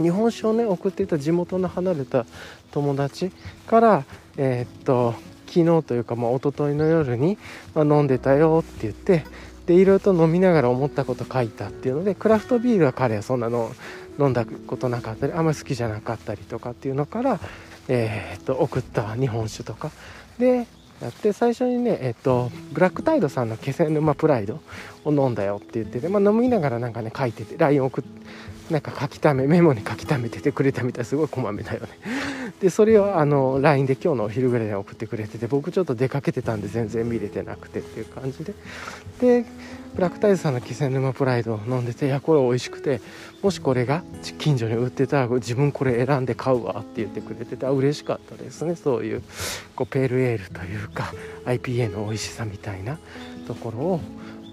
[0.00, 2.26] 日本酒をね送っていた地元の離れた
[2.70, 3.30] 友達
[3.66, 4.04] から
[4.36, 5.14] えー、っと
[5.46, 7.36] 昨日というか、まあ、一昨日の夜に、
[7.74, 9.24] まあ、飲んでたよって言って
[9.66, 13.72] でいろいろと飲みながら思ったこと書いたっていうのでクラフトビールは彼はそんなの
[14.20, 17.40] 飲んだことなかったりあんまり好きじゃなかったりとかっていうのから、
[17.88, 19.90] えー、っと送った日本酒とか。
[20.38, 20.66] で
[21.00, 24.60] やって最初にねえっとブラックタイドさんの気仙沼プライド
[25.04, 28.10] を飲んだよって言ってて、まあ、飲みながらなんかね書いてて LINE 送って
[28.70, 31.88] なんか書きためメモに書きためててくれたみたいすごいこまめだよね。
[32.60, 38.54] でそれをあの LINE で今日のお昼ぐらいに送ってくれてて僕ちょっと出かけてたんで全然見れてなくてっていう感じで。
[39.20, 39.44] で
[39.94, 43.00] ブラックタイズさんの気仙沼プライドを飲んでていやこれ美味しくて
[43.42, 44.02] もしこれが
[44.38, 48.76] 近所に売ってたら自分これ選んで買うわって言ってくれてて嬉しかったですね。
[48.76, 49.22] そういう
[49.74, 51.12] こうペールエールというか
[51.46, 52.98] IPA の美味しさみたいな
[53.46, 54.00] ところを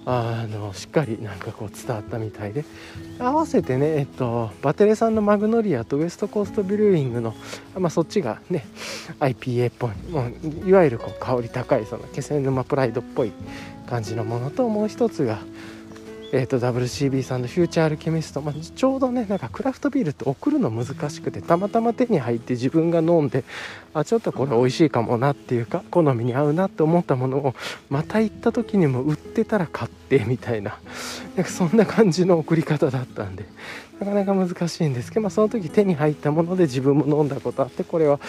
[0.10, 2.64] あのしっかりなんかこう伝わったみたいで
[3.20, 7.36] 合わせてね、えっと、バテレさんのマグノリアとウエストコーストビルーイングの、
[7.78, 8.66] まあ、そっちがね
[9.20, 13.34] IPA っぽいもういわゆるこう香り高いその気仙沼プライドっぽい
[13.86, 15.40] 感じのものともう一つが
[16.34, 23.46] えーと、WCB さんのフューチャーアルケミスト、まあ、ちょうどねなんかクラフトビールって送るの難しくてたまたま手に入って自分が飲んで
[23.94, 27.56] あちょっとこれ美味しいかもなっていうか好みに合うなって思ったものを
[27.90, 30.78] また行った時にも売ってたら買ってみたいな。
[31.38, 33.46] なんかそんな感じの送り方だったんで
[34.00, 38.20] なかなか難しいんですけど、まあ、その時手に入ったもので自分も飲んだことあってこれは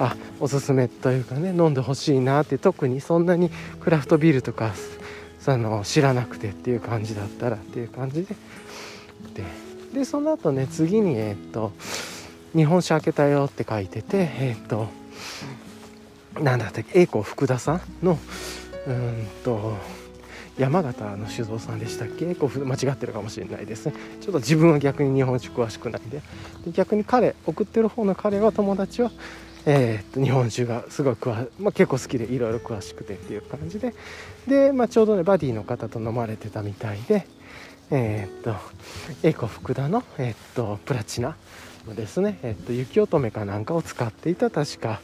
[0.00, 3.50] あおすすめというかね飲んでほしいなって特にそんなに
[3.80, 4.74] クラフトビールとか
[5.46, 8.34] その知らなくてっていう感じだったらっていう感じで。
[9.94, 11.70] でその後ね次にえっ、と
[12.52, 14.88] 「日本酒開けたよ」って書いててえっ、と
[16.40, 18.18] 何だったっけ栄光福田さんの
[18.88, 19.74] うんと
[20.58, 22.34] 山形の酒造さんでしたっけ？
[22.34, 23.94] こう間違ってるかもしれないですね。
[24.20, 26.22] ちょっと自分は逆に日本酒詳しくないんで。
[26.64, 29.12] で逆に彼送ってる方の彼は友達は
[29.66, 33.94] えー、っと日本酒がすごい詳、まあ、結構好きでいろいろ詳しくてっていう感じで。
[34.46, 37.26] で、まあ、ちょうどねバディの方と飲まれてたみたいで
[37.90, 38.56] えー、っと
[39.22, 41.36] エコ福田の、えー、っとプラチナ
[41.94, 45.00] ですね、えっと、雪乙女かなんかを使っていた確か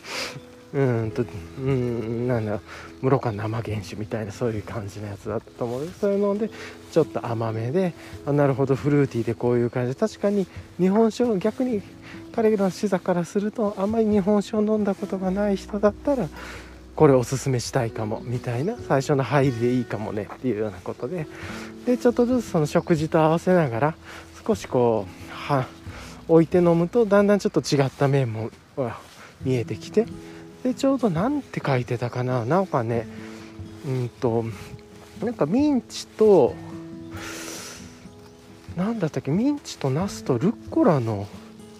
[0.72, 1.24] うんと
[1.58, 2.60] うんなんだ
[3.02, 6.50] 室か生原酒みたいなそういう感じのやつだったと思うそれ飲んで
[6.90, 7.94] ちょっと甘めで
[8.26, 10.46] あなるほどフルーティーでこういう感じで確かに
[10.78, 11.82] 日本酒を逆に
[12.35, 16.28] 彼らの視座からするとあんまり日本酒を飲んだことがない人だったら
[16.95, 21.26] これおすすめしたいかもみたいな最初の入りでいいかもねっていうようなことで。
[21.87, 23.95] でちょっとずつその食事と合わせながら
[24.47, 25.66] 少しこうは
[26.28, 28.51] 置いて飲むとだんだんちょっと違った面も
[29.43, 30.07] 見えてきて。
[30.62, 33.09] でちょうど何て書いてたかななんかね
[33.85, 34.45] うんと
[35.20, 36.55] なんかミンチと
[38.76, 41.26] 何だったっけミンチとナスとルッコラの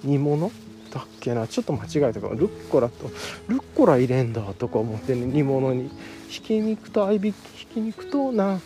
[0.05, 0.51] 煮物？
[0.93, 1.47] だっけな？
[1.47, 3.11] ちょっと間違えたかルッコラと
[3.49, 5.27] ルッコラ入れんだとか思ってね。
[5.27, 5.91] 煮物に。
[6.29, 8.61] ひき肉と合いびきひき肉とな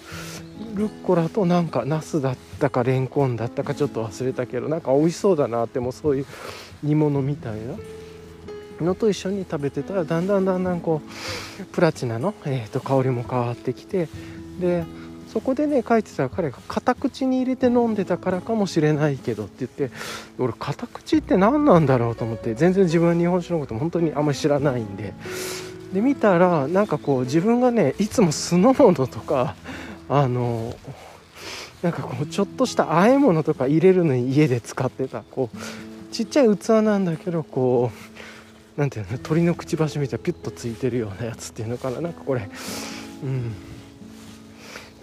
[0.74, 6.26] ルッコラとなんかナスだったかレンコンだったかちょっと忘れたけどなんか美味しそうだなってもうそういう
[6.82, 7.74] 煮物みたいな。
[8.78, 11.00] のと一緒に食べてたらだんだんだんだんこ
[11.60, 14.06] うプラチナの、えー、と香りも変わってきて
[14.60, 14.84] で
[15.36, 19.94] そこでね書いてた彼が片口に入れて飲んでたからかもしれないけどって言って
[20.38, 25.12] 俺片口って何なんだろうと思って全然自分日本酒のこと本当にあんまり知らないんで。
[25.92, 29.56] で見たらなんかこう自分がねいつも酢の物とか
[30.08, 30.74] あの
[31.82, 42.48] なんかこうちょっとした和え物とか入れるのに家で使ってたこうちっちゃい器なんだけどこう何ていうの鳥のくちばしみたいなピュッとついてるようなやつっていうのかななんかこれ。
[43.22, 43.65] うん。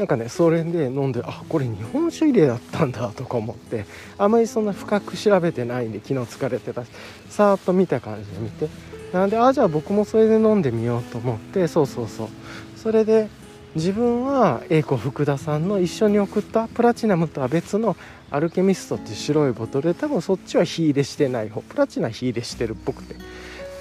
[0.04, 3.86] なんかねそれで飲んであこれ日本酒入れだったんだとか思って
[4.18, 6.89] あまりそんな深く調べてないんで昨日疲れてたし
[7.30, 8.68] さーっと見た感じで見て
[9.14, 12.28] なんであじゃあ僕もそれで飲んでみようと思ってそうそうそう。
[12.76, 13.30] それで
[13.76, 17.95] 自分は英子福田さんの一緒に送ったプラチナムとは別の
[18.30, 23.16] アルケミストっていう白いボトルで多分そっちは火入れしてない方プラチナ火入れしてるっぽくて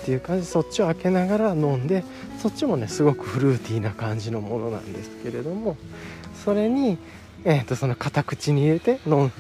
[0.03, 2.05] っていう感じでそっちを開けながら飲んで
[2.39, 5.77] そっちもねすごくフルーティーな感じのものなんですけれども
[6.45, 6.99] それに、
[7.45, 9.31] えー、とその片口に入れて飲む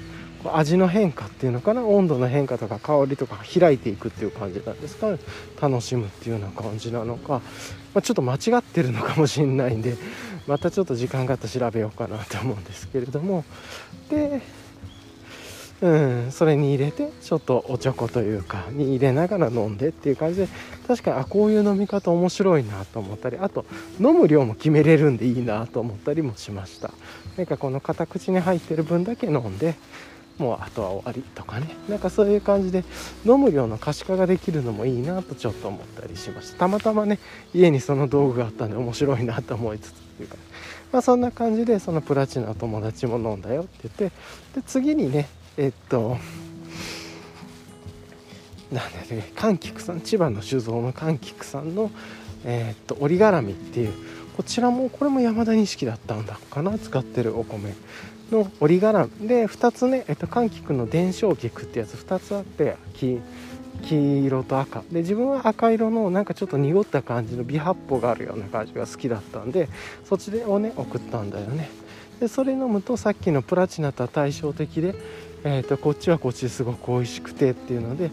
[0.44, 1.84] 味の変化っていうのかな？
[1.84, 5.16] 温度の変化とか香りとか開いていくっていう感じなんですか
[5.60, 7.34] 楽しむっていうような感じなのか、
[7.94, 9.96] まあ、ちょっと間違ってるのかもしれないんで
[10.48, 13.44] またちょっと時間があったら調べようかなと思うんですけれども。
[14.10, 14.42] で
[15.82, 16.30] うん。
[16.30, 20.48] それに入れてちょっとおちょこというかに入れながら飲んでっていう感じで
[20.86, 23.64] 確かにあこういう飲み方面白いなと思ったりあと
[24.00, 26.92] 飲む量も決めれるんでいいなと思ったりもしました。
[27.36, 29.74] なんかこの片口に入ってる分だけ飲んで
[30.38, 31.76] もうあとは終わりとかね。
[31.88, 32.84] なんかそういう感じで
[33.26, 36.60] 飲む量の可視化ができるのもいいなとちょっと思ったりしました。
[36.60, 37.18] たまたまね
[37.54, 40.36] 家にその道具があったんで面白いなと思いつつっていうか、
[40.92, 44.16] まあ、そんな感じでそのプラチナ友達も飲んだよって言って
[44.54, 46.16] で次にねえっと
[48.70, 51.90] なんだね柑橘さん千葉の酒造の柑橘さんの
[52.44, 53.92] え、っと折り絡みっていう
[54.36, 56.38] こちらもこれも山田錦だったんだ。
[56.50, 57.74] かな使ってるお米
[58.30, 63.20] の折り柄で2つね、えっと、柑橘の伝承菊ってやつ2つあって黄
[63.82, 64.82] 黄色と赤。
[64.90, 69.68] で自分は赤色のなんかちょっと濁った感じの微発泡があるような感じが好きだったんで
[70.04, 71.70] そっちをね送ったんだよね。
[72.20, 74.94] でそれ飲むとさっきのプラチナとは対照的で
[75.44, 78.10] えーと、こっちはこっちすごく美味しくてっていうので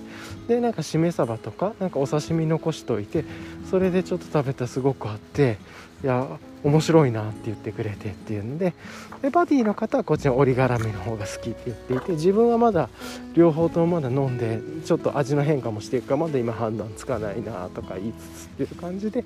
[0.48, 3.24] でなんかしめ鯖とかなんかお刺身残しといて
[3.70, 5.58] それでちょっと食べたらすごくあって
[6.04, 6.28] いや
[6.64, 8.74] 面白いなって言ってくれてっていうので
[9.22, 12.90] でバディの方はこっちの折り絡みの方が好きって言っていて自分はまだ
[13.34, 19.26] 両方ともまだ飲んでちょっと味の変化もしていくかまだ今判断つかないなとか言いつつっていう感じで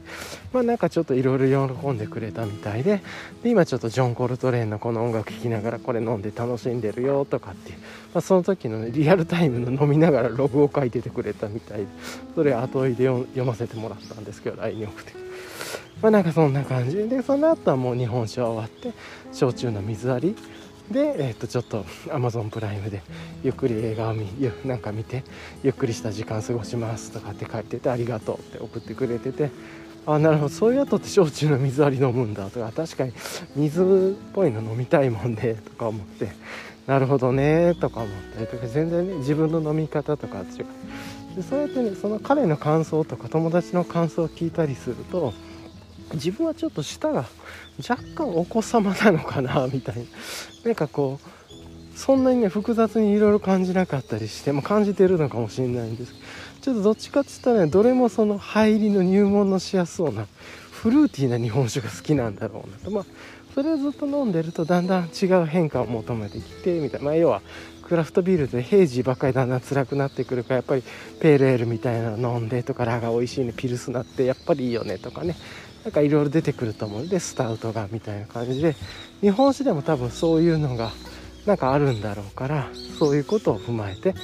[0.51, 3.01] まあなんかちょっといろいろ喜んでくれたみたいで
[3.43, 7.85] で今ちょっとジョン・コルトレーンのこの音楽聴きながらこれ飲んで楽しんでるよとかっていう、ま
[8.19, 11.87] あ、その時のねリアルタイムの飲みながらログを書いててくれたみたいで
[12.35, 15.22] それ後追いで読ませてもらったんですけど LINE に送って。
[16.03, 18.91] まあなんかそんな感じでその後はもう日本酒は終わって
[19.31, 23.01] 焼酎の水割りで、えー、とちょっと Amazon プライムで
[23.41, 24.27] ゆっくり映画を見
[24.65, 25.23] なんか見て
[25.63, 29.49] ゆっくりした時間過ごしますとかって書いててありがとうって送ってくれてて
[30.05, 33.13] あなるほどそういう後って焼酎の水割り飲むんだとか確かに
[33.55, 36.27] 水っぽいの飲みたいもんでとか思って
[36.85, 40.45] なるほどねとか思ったりとか全然ね自分の飲み方とか違う。
[41.37, 45.33] でそうやってねその彼の感想とか友達の感想を聞いたりすると
[46.13, 47.25] 自分はちょっと舌が
[47.77, 50.01] 若干お子様なのかなみたいな。
[50.65, 56.25] なんかこうそんなにね複雑にいろいろ感じなかったりして、まあ、感じてるのかもしれないんですけど
[56.61, 60.27] ちょっとどっちかって言ったらねどれもその入りの入門のしやすそうな
[60.71, 62.91] フルーティーな日本酒が好きなんだろうなと。
[62.91, 63.05] まあ
[63.53, 67.43] それをずっと飲んでるとだんだん違う変化を求めてきてみたいな、まあ、要は
[67.83, 70.83] クラフトビールでヘイジーばっかりだんだん辛くなってくるからやっぱり
[71.19, 75.35] ペールエールみたいなの飲んでとかラが美味しいねピルスナってやっぱりいいよねとかね。
[75.83, 77.03] なんかいろいろ出てくると思う。
[77.03, 78.75] のでスタウトがみたいな感じで。
[79.21, 80.91] 日本酒でも多分そういうのが
[81.45, 82.67] なんかあるんだろうから
[82.99, 84.15] そういうことを踏まえて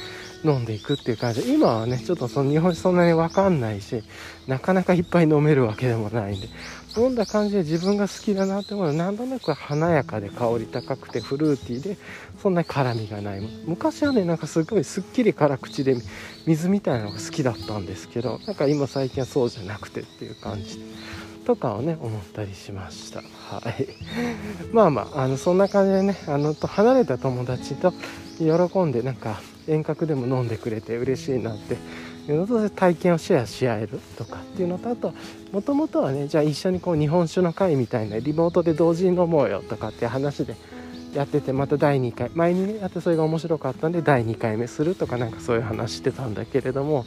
[0.43, 1.41] 飲んでいくっていう感じ。
[1.43, 4.03] で今はねちょっとその日本酒そんなに分かんないし
[4.47, 6.49] なかなかいっぱい飲めるわけでもないんで。
[6.97, 11.97] 飲んだ感じで自分が好きだなって思うのはなんとなく華やかで香り高くてフルーティーで
[12.41, 13.41] そんなに辛みがない。
[13.66, 15.95] 昔はねなんかすごいすっきり辛口で
[16.47, 20.80] 水みたいなのが好きだったんですけどなんか今最近はそうじゃなくてっていう感じ。
[20.80, 20.84] で
[21.50, 23.22] とかをね思ったりしました。
[23.22, 23.88] はい。
[24.72, 27.91] まあまああのそんな感じでねあのと離れた友達と
[28.38, 31.74] 喜んでなんか遠隔でも飲んでくれて嬉しいなって
[32.32, 35.12] いうのと体験をシェアし合えるとかっていうのとあと
[35.52, 40.56] もともとはねじゃあ一緒にこう日本酒の会みたいなリモートで同時に飲もうよとかって話で
[41.14, 42.30] やっててまた第2回。
[42.34, 47.05] 前にねやってそれが面白かったんで第2回目するとかなんかそういう話してたんだけれども。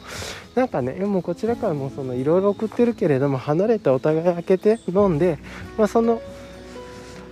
[0.55, 5.39] なんかねもうこちらからもそのいろいろ送ってるけれども離れてお互い開けて飲んで、
[5.77, 6.21] まあ、その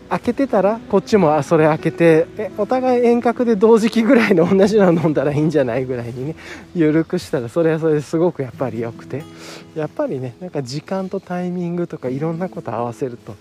[0.10, 6.36] 開けてたらこっちもそれ開けてえお互い遠隔で同時期ぐらいの同じの飲んだらいいんじゃないぐらいにね
[6.76, 9.24] 緩くしたらそれはそれですごくやっぱり良くて。
[9.76, 13.36] やっぱりねなんか時間とタイミングとかいろんなこと合わせると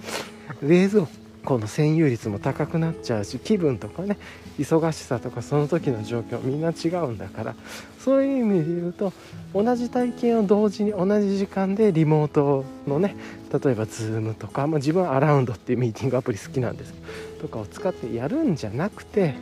[0.62, 1.08] 冷蔵庫
[1.50, 4.18] この占有率も高くなっちゃうし気分とかね
[4.60, 7.56] 忙しさとかその時の状況みんな違うんだから
[7.98, 9.12] そういう意味で言うと
[9.52, 13.16] 同じ体験を同時に同じ時間でリモートのね
[13.52, 16.94] 例えば Zoom とか、まあ、自分はアラウンドっていうミーティングアプリ好きなんです
[17.42, 19.34] とかを使ってやるんじゃなくて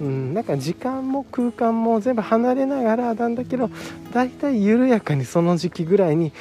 [0.00, 3.70] うん、なんか時間も空間も全部離れながらなんだけど
[4.12, 6.32] だいたい緩やかにその時期ぐらいに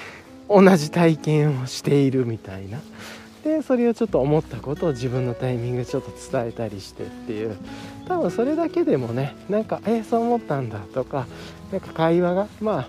[0.49, 2.79] 同じ体験をしているみたいな。
[3.43, 7.57] でそれをちょっと思ったことを自分のタイミングでちょっと伝えたりしてっていう。
[8.07, 11.27] 多分それだけでもねなんか「えー、そう思ったんだ」とか
[11.71, 12.87] なんか会話がまあ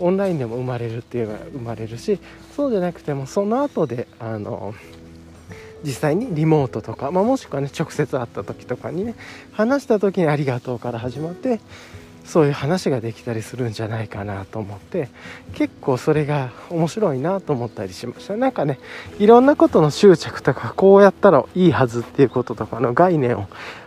[0.00, 2.18] オンラインでも生まれるっていうのが生まれるし
[2.56, 4.74] そうじゃなくてもその後であの
[5.84, 9.14] 実際にリモートとか、まあ、もしくはね直接会った時とかにね
[9.52, 11.60] 話した時に「ありがとう」から始まって
[12.26, 15.08] そういう話ができたりするんじゃないかなと思って
[15.54, 18.36] 結構それが面白いなと思ったりしました。
[18.36, 18.80] なんかね
[19.18, 23.46] いろんなことの執着とかこうやったらいいはずっていうこととかの概念を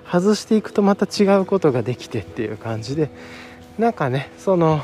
[0.10, 3.10] 外していくとまた違うことができてっていう感じで
[3.78, 4.82] なんかねその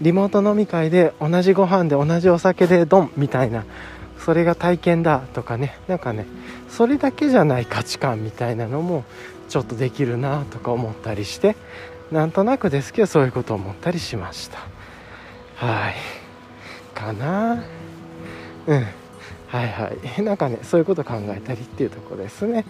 [0.00, 3.64] リモート飲み会で同じご飯で同じお酒でドンみたいな
[4.18, 6.26] それが体験だとかねなんかね
[6.68, 9.04] それだけじゃない価値観みたいなのも
[9.48, 11.56] ちょっとできるなとか思ったりして
[12.10, 14.58] なんとなくですけどそういうことを思ったりしました。
[15.56, 15.94] はい。
[16.94, 17.62] かな。
[18.66, 18.86] うん。
[19.48, 20.22] はいはい。
[20.22, 22.64] なんかねそういうこと考えたりっていうとこですね。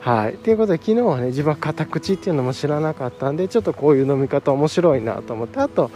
[0.00, 0.36] はい。
[0.36, 5.60] ということで昨日はね自分は片口っていうのも知らなかったんでちょっとこういう飲み方面白いなと思って。
[5.60, 5.90] あと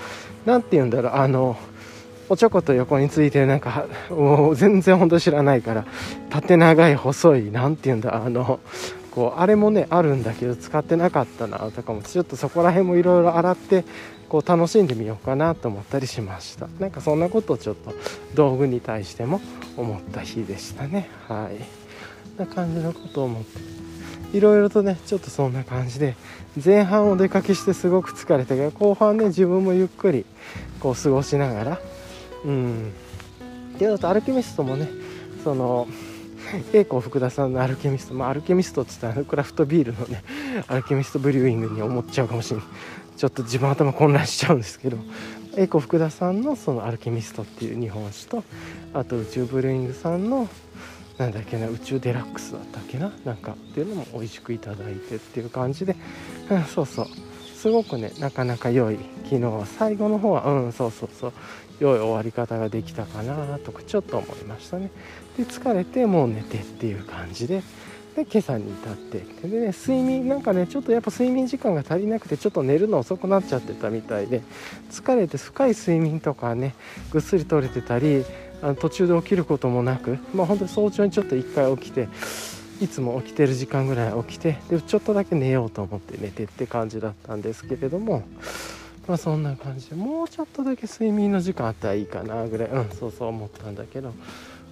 [0.46, 1.12] 何て言うんだろう。
[1.14, 1.56] あの
[2.28, 5.84] おちょこと横についてなんかもう全然本当知らないから
[6.30, 8.60] 縦長い細い何て言うんだあの
[9.10, 13.84] こうあれもねあるんだけど使ってなかったなとかもちょっとそこら辺もいろいろ洗って
[14.28, 16.68] こう楽しんでみようかなと思ったりしました。
[16.78, 17.92] なんかそんなことをちょっと
[18.34, 19.40] 道具に対しても
[19.76, 21.10] 思った日でしたね。
[21.26, 21.80] はい。
[22.38, 23.80] な感じのことを思って
[24.36, 26.14] いろいろとねちょっとそんな感じで
[26.64, 30.24] 前半お出かけしてすごく疲れたけど後半ね自分もゆっくり
[30.78, 31.80] こう過ごしながら
[32.44, 32.92] うん。
[33.78, 34.88] であとアルケミストもね
[35.42, 35.88] その
[36.72, 40.22] 栄光福田さんのアルケミスト、まあ、アルケミストっつったらクラフトビールのね
[40.66, 42.66] アルケミストブリューイングに思っちゃうかもしれない
[43.16, 44.96] ちょっと自分頭混乱しちゃうんですけど
[45.56, 48.44] 栄光福田さんのそのアルケミストっていう日本酒と
[48.94, 50.48] あと宇宙ブリューイングさんの
[51.18, 55.94] なんだっけな宇宙デラックスだったっけななんかっていうのも美味しくいただいてっていう感じで、
[56.50, 57.06] うん、そうそう。
[57.54, 61.32] すごくねなかなか良い昨日最後の方はうんそうそうそう。
[61.78, 64.90] 良い終わり方ができたかなとかちょっと思いましたね。
[65.40, 67.62] で疲れてもう寝てっていう感じで
[68.14, 69.48] で今朝に至って。
[69.48, 74.42] でね睡眠なんかねちょっとやっぱ睡眠時間が足りなくてちょっと寝るの遅くなっちゃってたみたいで
[74.90, 76.74] 疲れて深い睡眠とかね
[77.10, 78.24] ぐっすり取れてたり
[78.62, 82.08] あの途中で起きることもなくまあ本当に早朝にちょっと1回起きて
[82.82, 88.24] いつも起きてる時間ぐらい起きてでちょっとだけ寝ようと思って寝てって感じだったんですけれども
[89.06, 94.12] まあそんな感じでもうちょっとだけ睡眠の時間あったらいいかなぐらいうんそうそう思ったんだけど。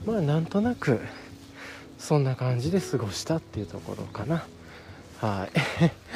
[0.07, 1.01] まあなんとなく
[1.99, 4.45] そんな感じで過ごしたっていうところかな。
[5.21, 5.59] はい。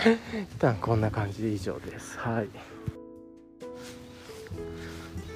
[0.55, 2.19] 一旦こんな感じで以上です。
[2.19, 2.49] はい。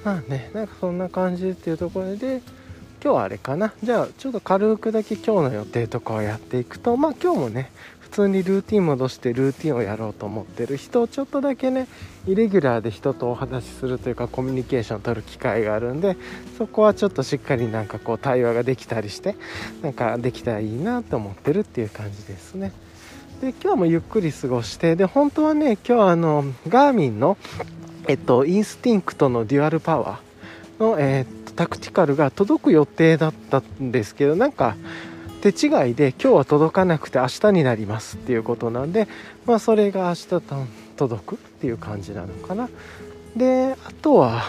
[0.03, 2.41] まあねなんかそんな感じっていうところで
[3.03, 3.73] 今日はあれかな。
[3.83, 11.87] じゃあちょっと軽くだけ今日の予定とかをやっていくとまあ今日もね普通にルーティン戻してルーティンをやろうと思ってる人をちょっとだけね
[12.27, 16.17] イレギュラーで人とお話しするというかコミュニケーションを取る機会があるんで
[16.57, 19.35] そこはちょっとしっかりなんかこう対話ができたりして
[19.81, 22.73] なんかできたらいいなと思ってるっていう感じですね。
[23.41, 27.37] で今日もゆっくり過ごしてで本当はね今日あの Garmin の
[28.07, 34.75] えっと Instinct の Dual Power のえっと Tactical が届く予定だったんですけどなんか
[35.41, 39.07] 手違いで今日は届かなくて明日になりますっていうことなんで
[39.45, 40.41] まあそれが明日
[40.97, 42.69] 届くっていう感じなのかな。
[43.35, 44.43] であとは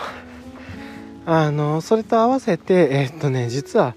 [1.27, 3.95] あのそれと合わせてえー、っとね実は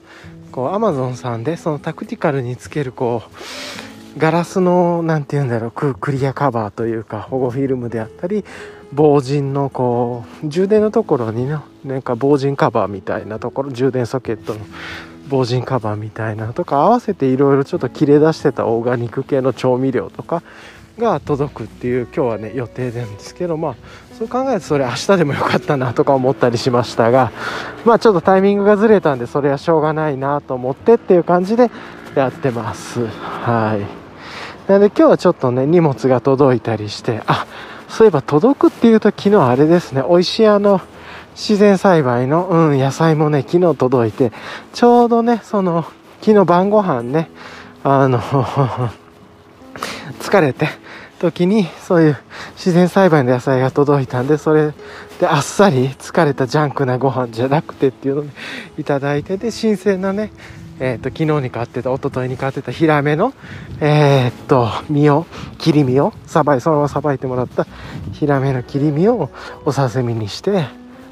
[0.52, 8.44] こうアマゾンさんでそのタクティカルにつけるこうガラスの何て言うんだろうクリアカバーというか保護フィルムであったり
[8.92, 14.60] 防塵のこう充電のところにねなんか防塵カバーみたいなところ充電ソケットの
[15.30, 20.44] 防塵カバーみたいなとか合わせていろいろちょっと切れ出してたオーガニック系の調味料とか
[21.02, 23.76] が届くっていう今日はね予定なんですけどまあ
[24.18, 27.34] そう考えるとそれ明日でもよかったなとか思ったりしましたが
[27.84, 31.70] まあちょっとタイミングがずれたんでそれはしょうがないなと思ってっていう感じで
[32.16, 33.08] やってます。
[33.08, 33.86] はい。
[34.70, 37.48] なので今日はちょっとね荷物が届いたりしてあ
[37.92, 40.80] そういえば届くっていうと昨日あれですね、美味しいあの、
[41.36, 44.32] 自然栽培の、うん、野菜もね、昨日届いて、
[44.74, 45.84] ちょうどね、その、
[46.22, 47.30] 昨日晩ご飯ね、
[47.84, 48.20] あの
[50.22, 50.70] 疲れて、
[51.22, 52.18] 時に、そういう
[52.56, 54.74] 自然栽培の野菜が届いたんで、それ
[55.20, 58.26] であっさり疲れたジャンクなご飯じゃなくてっていうのを
[58.80, 60.32] いただいて、で、新鮮なね、
[60.80, 63.34] えっ、ー、と、昨日に買ってた、一昨日に買ってたヒラメの、
[63.80, 65.28] えっ、と、身を、
[65.60, 67.68] 切り身を、さばい、そのままさばいてもらった
[68.14, 69.30] ヒラメの切り身を
[69.64, 70.66] お刺身にして、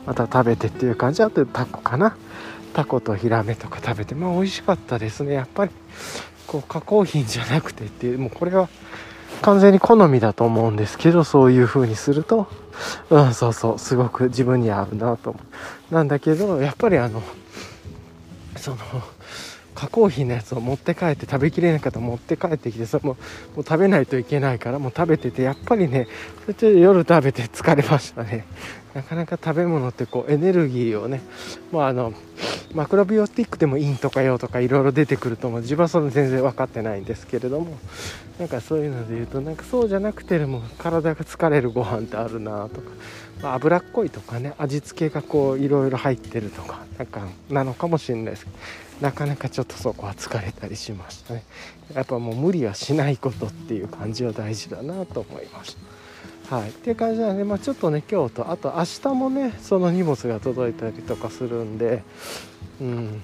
[0.08, 2.18] また食べてっていう感じあとタコかな。
[2.74, 5.34] タコとヒラメとか食べて、まあ美味しかったですね。
[5.34, 5.72] やっぱり、
[6.48, 8.70] こう、加工品じゃなくてっていう、もうこれは
[9.42, 12.48] 完全に好みだと思うんですけど、そういう風にすると、
[13.10, 15.40] うん、そうそう、すごく自分に合うなと思
[15.92, 15.94] う。
[15.94, 17.22] なんだけど、やっぱりあの、
[18.58, 18.78] その、
[19.80, 23.14] 加工品のやつを持って帰って食べきれなかったら持って帰ってきてそれも
[23.56, 26.10] もう食べないといけないからもう食べててやっぱりね
[26.60, 28.46] それ夜食べて疲れましたね
[28.94, 31.22] なかなか食べ物ってこうエネルギーをね
[31.72, 32.14] もうあの
[32.74, 35.62] マクロビオティックでも陰とか陽とかいろいろ出てくると思う。
[35.62, 37.78] 自分はその全然分かってないんですけれども。
[38.40, 42.90] なんかそういうので言うとなんかそうじゃなくても体が疲れるご飯ってあるなとか、
[43.42, 48.46] まあ、脂っこいとかね味付けがこういろいろ入ってるとかなんかなのかもしれないです。
[48.46, 48.58] けど
[49.02, 51.44] なかなかちょっとそこは疲れたりしましたね。
[51.94, 55.89] やっぱもう無理はしないことっていう感じは大事だなと思いました。
[56.50, 56.70] はい。
[56.70, 62.04] っていう感じなんで、まあ、ちょっとね今日とあと明日もねその荷物が届いたりとかするんで
[62.82, 63.22] うん。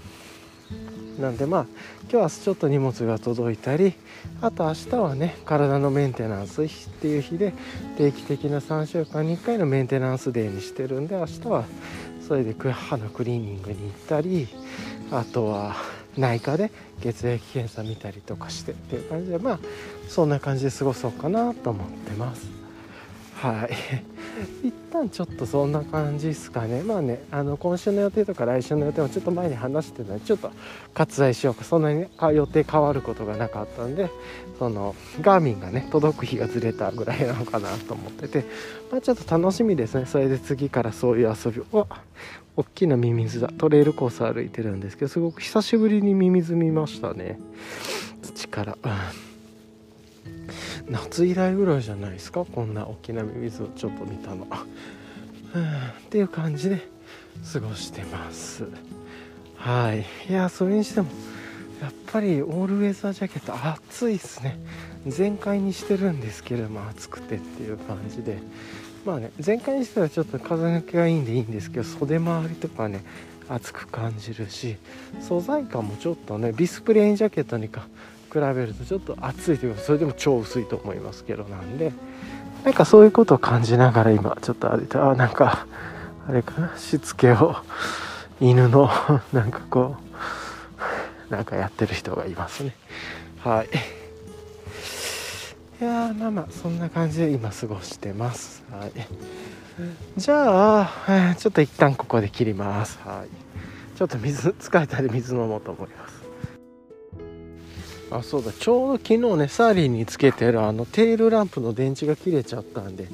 [1.20, 1.66] なんでまあ
[2.04, 3.94] 今日はちょっと荷物が届いたり
[4.42, 6.68] あと明日はね体のメンテナンスっ
[7.02, 7.54] ていう日で
[7.98, 11.66] 定期的な3週間に1回のメンテナンスデーにしてるんで明日は
[12.28, 14.48] それで歯のクリーニングに行ったり
[15.12, 15.76] あとは
[16.18, 16.72] 内科で
[17.02, 19.60] 血液検査見たりとかしてっていう感じでまあ
[20.10, 22.55] そんな感じで過ごそうかなと思ってます。
[23.46, 23.70] はい。
[24.68, 26.82] 一旦ちょっとそんな感じですかね。
[26.82, 30.52] まあねあの今週の予定とか来週の予定もちょっと前に話してたのでちょっと
[30.96, 31.64] 割愛しようか。
[31.64, 34.10] そんなに、ね、予定変わることがなかったんで
[34.58, 38.46] そのガーミンがね届く日がずれたぐらいなのかなと思ってて。
[38.92, 40.06] まあちょっと楽しみですね。
[40.08, 41.88] それで次からそういう遊びを。
[42.58, 43.50] 大きなミミズだ。
[43.50, 47.38] トレイルコース歩いてるんですけどすごく久しぶりにミミズ見ましたね。
[48.22, 48.92] 土から、うん、
[50.90, 52.46] 夏以来ぐらいじゃないですか？
[52.46, 54.48] こんな大きなミミズをちょっと見たの、
[55.56, 55.66] うん、っ
[56.10, 56.88] ていう感じで
[57.54, 58.66] 過ごしてます。
[59.58, 60.06] はい。
[60.30, 61.10] いやそれにしても
[61.82, 64.60] やっぱりオールウェザージャケット暑いっすね。
[65.08, 68.38] 全開にしてるんですけれども暑くてっていう感じで。
[69.06, 73.06] まあね全開にしたらちょっと風抜けがいいんでいいんですけど袖周りとかね
[73.48, 74.78] 熱く感じるし
[75.22, 77.88] 素材感もちょっとねビスプレーンジャケットにか
[78.36, 81.94] 比べるとちょっと暑いというかそれでも超薄いと思いますけどなんで
[82.66, 85.68] なんかそういうことを感じながら今ちょっと歩いてあなんか
[86.28, 87.56] あれかなしつけを
[88.42, 88.90] 犬の
[89.32, 89.96] なんかこ
[91.30, 92.76] うなんかやってる人がいますね。
[93.44, 93.70] はい。
[95.82, 98.64] いやまあまあそんな感じで今過ごしてます。
[98.72, 98.92] はい。
[100.18, 103.00] じゃあちょっと一旦ここで切ります。
[103.06, 103.98] はい。
[103.98, 106.25] ちょっと水疲れたり水飲もうと思います。
[108.12, 108.52] あそうだ。
[108.52, 113.08] ちょうど昨日ねサーリーにつけてるあのテールランプの電池が切れちゃったんで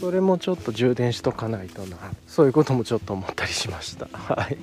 [0.00, 1.96] それもちょっと充電しとかないとな。
[2.26, 4.08] そういうこともちょっと思ったりしました。
[4.12, 4.58] はい。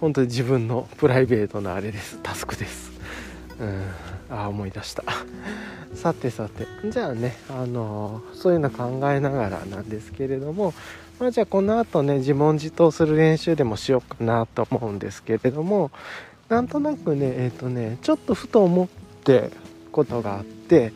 [0.00, 2.18] 本当に自分のプライベートなあれです。
[2.22, 2.92] タスクです。
[3.58, 3.82] うん。
[4.30, 5.02] あ思い出した。
[5.94, 6.66] さてさて。
[6.88, 10.72] じゃあねあのそういうの考えながらなんですけれども
[11.18, 15.90] まあじゃあこの後ね自問自答する練習でもしようかなと思うんですけれども
[16.48, 18.88] なんとなくねえっ、ー、とねちょっとふと思っ
[19.24, 19.50] て
[19.92, 20.92] ことがあって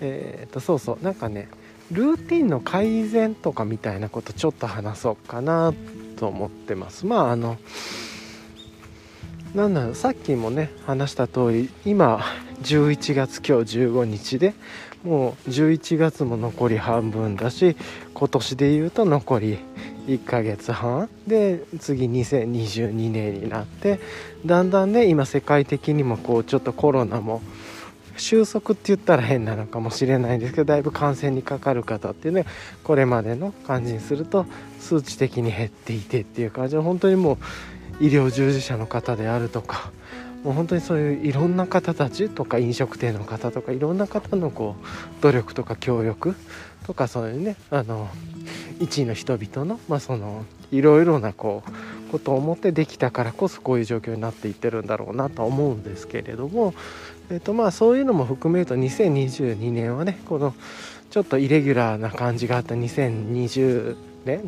[0.00, 1.48] えっ、とそうそうなんかね
[1.90, 5.74] ルーティンの改善とかみたいなことちょっと話そうかな
[6.16, 7.06] と思ってます。
[7.06, 7.58] まああの
[9.54, 12.20] なんだろうさっきもね話した通り今
[12.62, 14.54] 11月今日15日で
[15.04, 17.76] もう11月も残り半分だし
[18.14, 19.58] 今年で言うと残り
[20.06, 21.08] 1ヶ月半。
[21.26, 24.00] で次2022年になって
[24.44, 27.42] だんだんね今世界的にもこうちょっとコロナも
[28.16, 32.46] 収束って言ったら変なのかもしれないんですけどだいぶ感染にかかる方っていうのは
[32.82, 34.46] これまでの感じにすると
[34.80, 37.38] 数値的に減っていてっていう感じで本当にも
[38.00, 39.90] う医療従事者の方であるとか
[40.42, 46.36] もう本当にそういういろんな方たちとか飲食店の方とかいろんな方のこう努力とか協力
[46.86, 48.08] とかそういうねあの
[48.78, 56.74] 一位の人々のまあそのいろいろなこうことを思ってできたからこそこういう状況になっていってるんだろうなとは思うんですけれども
[57.30, 60.54] えーとまあ、そういうのも含めると2022年はねこの
[61.10, 64.40] ちょっとイレギュラーな感じがあった2020年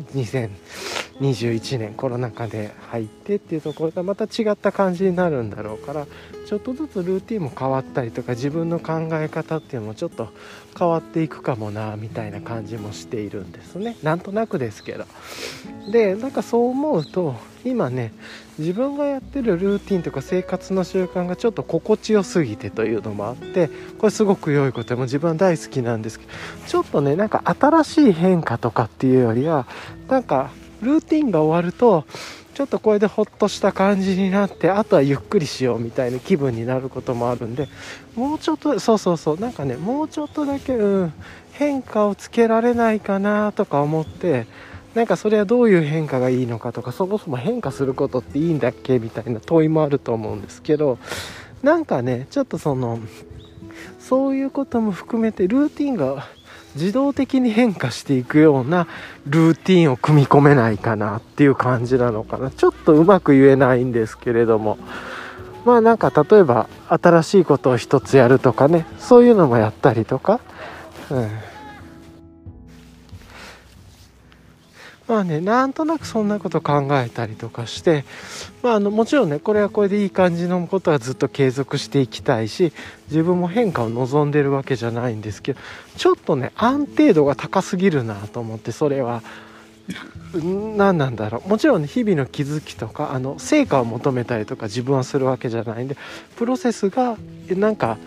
[1.19, 6.07] 2021年コロナ禍で入ってっていうところとまた違った感じになるんだろうから
[6.45, 10.29] ちょっとずつルーティンも変わったりとか自分の考え方っていうのもちょっと
[10.77, 13.97] 変わっていくかもなみたいな感じもしているんですね。
[14.03, 15.05] なんとなくですけど。
[15.91, 18.11] でなんかそう思うと今ね
[18.59, 26.31] 自分がやってるルーティンとか生活の習慣がちょっと心地よすぎてというのもあってこれすごく良いことでも自分は大好きなんですけど
[26.67, 29.67] ちょっとねなんか新しい変化とかっていうよりは
[30.07, 30.51] なんか
[30.81, 32.05] ルーティンが終わると
[32.57, 37.69] ちょっとこれでほっとした感じになってあとはゆっくりしようみたいな気分になることもあるんで
[38.15, 41.13] もうちょっとそうそうそうなんかねもうちょっとだけ、うん、
[41.51, 44.47] 変化をつけられないかなとか思って
[44.97, 50.97] なんかそれはどういう変化がいいのかとかそもそも変化することっていいんだっけみたいな問いもあると思うんですけど
[51.61, 52.97] なんかねちょっとその
[53.99, 56.27] そういうことも含めてルーティンが
[56.73, 58.87] 自動的に変化していくような
[59.27, 62.49] ルーティンを組み込めないかなっていう感じなのかな。
[62.49, 64.79] ちょっとうまく言えないんですけれども。
[65.63, 70.39] まあなんか例えば新しいことを一つやるとかねそういうのもやったりとか、
[71.11, 71.29] うん、
[75.07, 78.03] まあねなんとなくそんなこと考えたりとかして、
[78.61, 82.73] まあ、あのもちろんねこれはこれでいい感じのことはずっと継続していきたいし
[83.09, 85.59] 自分も変化を望んでるわけじゃないんですけど
[85.95, 89.23] ちょっとね安定度が高すぎるなと思ってそれは
[90.33, 91.49] 何なんだろう。
[91.49, 95.95] もちろん、ね、日々の気づきとかあの成果を求めたりとか自分はするわけじゃないんで
[96.35, 97.17] プロセスが
[97.49, 97.97] なんか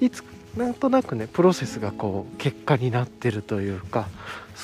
[0.00, 0.24] いつ
[0.56, 4.08] なんとなくねプロセスがこう結果になってるというか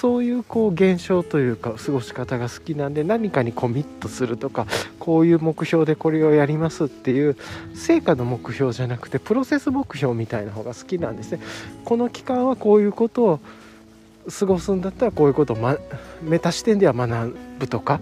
[0.01, 4.69] そういうこう現象というか過ごし方が好きなんで何かにコミットするとか
[5.01, 7.37] こういう目標でこれをやりますっていう
[7.75, 11.41] 成果の目標じゃなくてプロセス目標みたいな方が好きなんですね。
[11.85, 13.41] この期間はこういうことを
[14.39, 15.77] 過ごすんだったらこういうことを、ま、
[16.23, 18.01] メタ視点では学ぶとか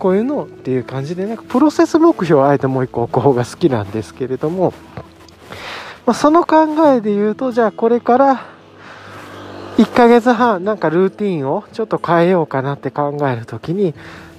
[0.00, 4.74] こういうのっていう感じでなんかプロセス目標をあえてもう一個置く方が好きなんですけれども、
[6.06, 8.55] まあ、その考えで言うとじゃあこれから
[9.76, 13.94] 1ヶ月半なんかルーティンをちょっと変えようかなって考える時に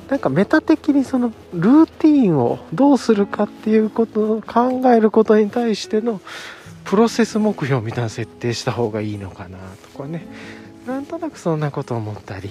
[0.10, 6.22] なんかメタ的にそのルーティンをどうするかっていうことを考えることに対しての
[6.86, 9.58] プロセス目標みたいな設定した方がいいのかな
[9.94, 10.26] とかね。
[10.88, 12.50] なんとなくそんなこと思ったり。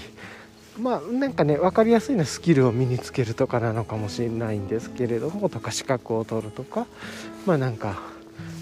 [0.78, 6.86] まあなんかね分かりやすいのはスキルを身につけるとかなのかもしれないんですけれどもとか資格を取るとか。
[7.46, 8.02] まあなんか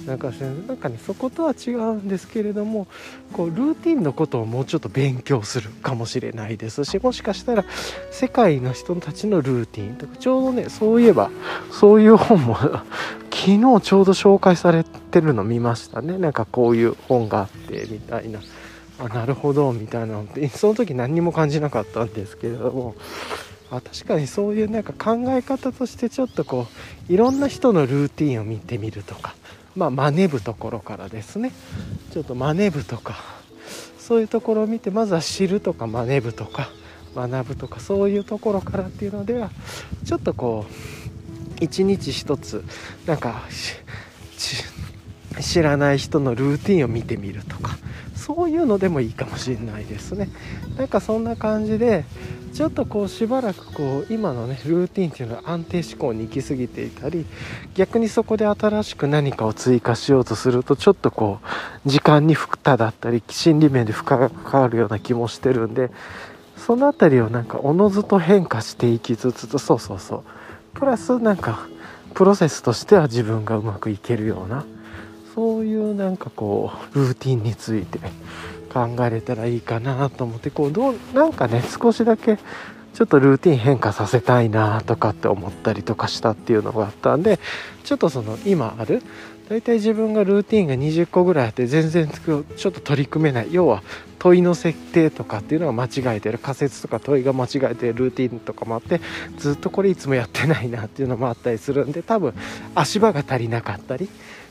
[0.06, 2.86] なんかなんかねそことは違うんですけれども
[3.32, 7.64] こうルーティンのことをもうちょっと勉強するかもしれないですしもしかしたら
[8.10, 11.30] 世界の人たちのルーティンとかちょうどねそういえば
[11.70, 12.56] そういう本も
[13.34, 16.16] 昨日ちょうど紹介されてるの見ましたね。
[16.16, 18.40] なんかこういう本があってみたいな。
[18.98, 20.48] あなるほどみたいなのって。
[20.48, 22.94] その時何にも感じなかったんですけれども。
[23.70, 26.68] あ確かにそういうなんか考え方としてちょっとこ
[27.08, 29.34] ういろんな人のルーティンを見てみるとか
[29.76, 31.52] まあ、真似ぶところからですね。
[32.12, 33.16] ちょっと真似ぶとか
[33.98, 36.68] そういうところを見てまずは知るとか真似ぶとか
[37.16, 39.50] 学ぶとかそういうところからっていうのでは
[40.04, 42.64] ちょっとこう一日一つ
[43.06, 43.42] なんか
[45.40, 47.78] 知らない人のルーティンを見てみるとか
[48.24, 50.30] そういうのでもいいかもしれないですね。
[50.78, 52.06] なんかそんな感じで
[52.54, 57.26] ちょっとこうしばらくこう今のねルーティンっていうのは安定思考に行き過ぎていたり
[57.74, 61.40] 逆にそこで新しく何かを追加しようとするとちょっとこ
[61.84, 65.90] う時間に負荷だったり心理面で負荷がかかるような気もしてるんで
[66.56, 70.22] その辺りをなんかおのずと変化していきつつそうそうそう。
[70.72, 71.68] プラスなんか
[72.14, 74.64] プロセスとしては自分がうまくいけるような
[75.34, 77.98] そういうなんかこうルーティンについて
[78.72, 82.38] 考えれたらいいかなと思ってこうどうなんかね少しだけ
[82.94, 87.40] ちょっとルーティン変化させたいなとかって思ったりとかしたっていうのがあったんで
[87.82, 89.02] ちょっとその今ある
[89.48, 93.48] 大体自分がルーティンが20個ぐらいあって全然ちょっと取り組めない。
[93.50, 93.82] 要は
[94.18, 96.38] 問いの設定とかっていうのが間違えてる。
[96.38, 97.94] 仮説とか問いが間違えてる。
[97.94, 99.02] ルーティンとかもあって
[99.36, 102.32] ずっとこれいつもやってないなっていうのもあったりするんで多分
[102.74, 104.08] 足場が足りなかったり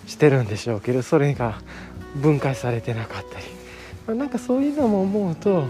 [0.08, 1.60] してるんでしょうけどそれが
[2.16, 3.46] 分解されてなかったり、
[4.08, 5.66] まあ、なんかそういうのも思うと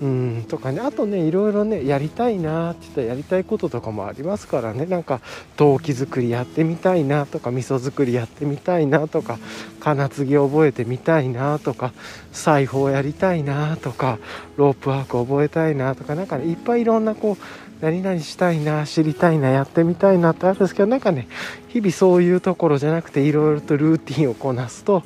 [0.00, 0.80] うんとかね。
[0.80, 4.86] あとねいろいろねやりたいなって言ったらやりたいこととかもありますからね。
[4.86, 5.20] なんか
[5.56, 9.38] 陶器作りやってみたいなとか味噌作りやってみたいなとか
[9.80, 11.92] 金継ぎ覚えてみたいなとか
[12.32, 14.18] 裁縫やりたいなとか
[14.56, 17.36] ロープワーク覚えたいなとかなんかねいっぱいいろんなこう
[17.80, 21.28] 何々したいな知りたいなやってみたいなってあるんですけどなんかね
[21.68, 25.04] 日々そういうところじゃなくていろいろとルーティンをこなすと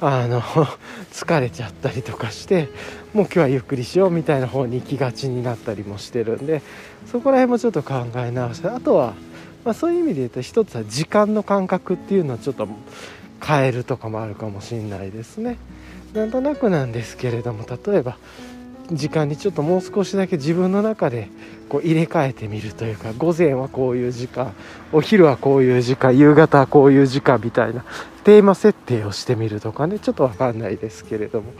[0.00, 0.42] あの
[1.12, 2.68] 疲れちゃったりとかして
[3.14, 6.62] もう今日はゆっくりしようみたいな方に行きがちになったりもしてるんで
[7.10, 9.14] そこら辺もちょっと考え直してあとは、
[9.64, 12.68] まあ、そういう意味で言うと一つは時間の感覚っていうのをちょっと
[13.42, 15.58] 変えるとかもあるかもしれないですね。
[16.14, 18.16] なんとなくなんですけれども例えば
[18.92, 21.28] 時間にちょっともう少しだけ自分の中で
[21.68, 24.52] こう入れ替えてみるというか午前はこういう時間
[24.92, 27.84] お昼はこういう時間夕方はこういう時間みたいな
[28.24, 31.52] テーマ設定をしてみるとかねちょっと分かんないですけれども。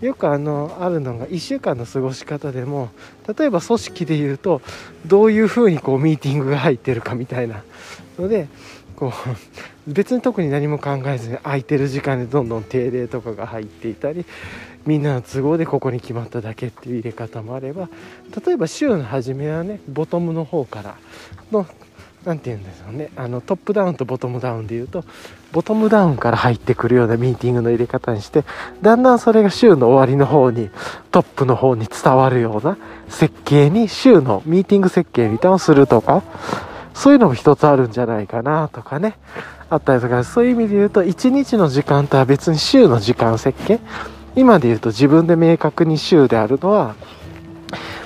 [0.00, 2.90] よくあのあるのが1週間の過ごし方でも
[3.38, 4.60] 例えば組織でいうと
[5.06, 7.62] どういうふうにこうミーティングが入ってるかみたいな。
[8.18, 8.48] ので
[8.96, 9.12] こ
[9.86, 14.24] う別に特に何も考えずに空いてる時間でどんどん定例とかが入っていたり
[14.86, 17.88] みんなの都合でここに決まっただけっていう入れ方もあれば
[18.46, 20.96] 例えば週の初めはねボトムの方から
[21.50, 21.66] の
[22.24, 23.10] 何て言うんでしょうね。
[23.16, 25.04] あのトップダウンとボトムダウンでいうと
[25.52, 28.44] ボトムダウンから入ってくるようなミーティングの入れ方にして
[28.80, 30.70] だんだんそれが週の終わりの方に
[31.10, 32.78] トップの方に伝わるような
[33.08, 36.22] 設計に週のミーティング設計みたいなのをするとか
[36.94, 39.18] そういうのも一つあるんじゃないかなとかね
[39.68, 43.80] あったりとかそういう意味で言うと1日の時間とは別に週の時間設計
[44.36, 46.94] 今で言うと自分で明確に週であるのは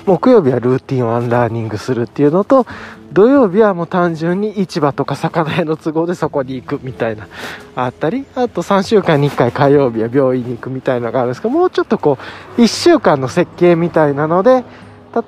[0.06, 2.66] 木曜日はルーティンを unlearning するっていうのと
[3.12, 7.26] 土曜日はもう単純に市場とか魚屋の都合でそこに行くみたいな
[7.74, 12.18] あったりあと3週間に1回火曜日は病院に行くみたいなのがあるんですけどもうちょっとこ
[12.56, 14.64] う1週間の設計みたいなので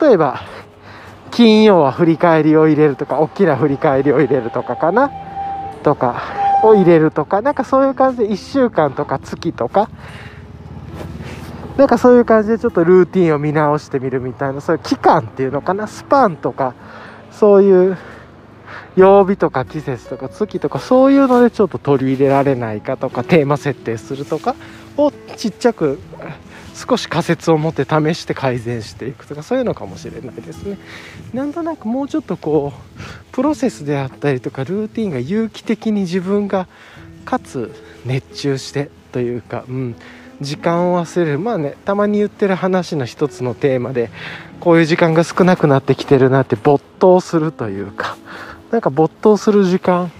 [0.00, 0.42] 例えば
[1.30, 5.10] 金曜は振り返りを入れるとか大きな振り返りを入れるとかかな
[5.82, 6.22] とか
[6.62, 9.88] を入れるとかなんかそういう感じで1週間とか月とか
[11.80, 15.86] なんかそういう感じでちょっとルーティンを見直してみるみたいなそういう期間っていうのかな？
[15.86, 16.74] スパンとか
[17.32, 17.96] そういう
[18.96, 24.56] 曜日とか季節とか月とかそういうのでちょっと取り入れられないかとかテーマ設定するとか
[24.98, 25.98] をちっちゃく
[26.74, 30.76] 少し仮説を持って試して改善していくとかそういうのかもしれないですね。
[31.32, 36.68] なんとなくもうちょっとこうプロセスであったりとかルーティンが有機的に自分が
[37.24, 37.74] かつ
[38.04, 39.96] 熱中してというかうん。
[40.40, 41.38] 時間を忘れる。
[41.38, 44.10] まあねたまに言ってる話の一つのテーマで
[44.60, 48.16] こういう時間が少なくなってきてるなって没頭するというか
[48.70, 50.12] なんか没頭する時間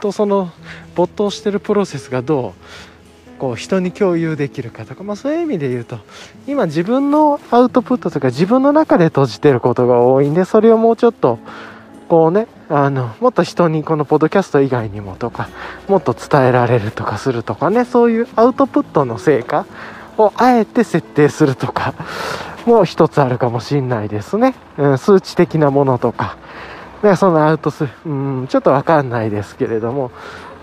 [0.00, 0.50] とその
[0.94, 5.98] 没頭してるプロセスがどうこう人に共有できるかとか、まあ、そういう意味で言うと
[6.46, 11.38] 今自分のアウトプットとか自分の中で閉じてることが多いんでそれをもうちょっと
[12.08, 15.48] こうねあのもっと人にこのポッドキャスト以外にもとか
[15.88, 19.66] もっと伝えられるとかするとかねそういうアウトプットの成果
[20.16, 21.94] をあえて設定するとか
[22.66, 26.36] も一つあるかもしんないですね、うん、数値的なものとか。
[27.16, 30.10] そのアウトすうんちょっとわかんないですけれども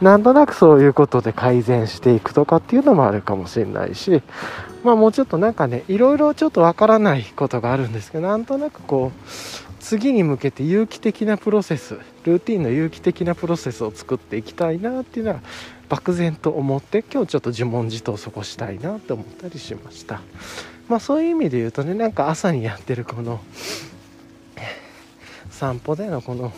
[0.02, 4.22] なんとなくそういうことで改善していくとかっていうのもあるかもしれないし
[4.84, 15.42] まあもうちょっとなんかねいろいろちょっとわからないことがあるんですけどなんとなくこう次に向けて有機的なプロセスルーティンの有機的なプロセスを作っていきたいなっていうのは
[15.90, 20.22] 漠然と思って今日ちょっと自問自答そこしたいなって思ったりしました。
[20.90, 23.40] まあそういう意味で言うとねなんか朝にやってるこの
[25.52, 26.52] 散歩でのこの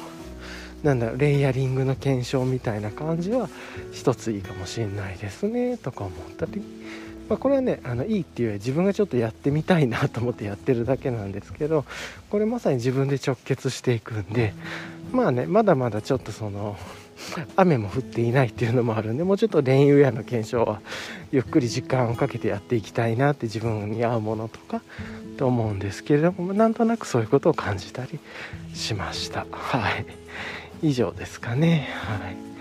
[0.84, 3.50] なんだろうレイヤリングの検証みたいな感じは
[3.92, 6.64] 一ついいかもしれないですねとか思ったり、
[7.30, 11.86] まあ、これはねあのいいっていうより自分がちょっとやってみたいなと思ってやってるだけなんですけど
[12.30, 14.54] これまさに自分で直結していくんで
[15.12, 16.78] まあねまだまだちょっとその
[17.56, 20.82] 雨も降っていないっていうのもあるんでもうちょっとレインウェアの検証は
[21.32, 24.82] ゆっくり時間をかけてやっていきたいなって自分に合うものとか
[25.38, 28.20] と思うんですけれどもなんとなくそういうことを感じたり
[28.74, 29.46] しました。
[29.52, 30.06] はい。
[30.84, 31.90] 以上ですかね。
[31.92, 32.57] はい。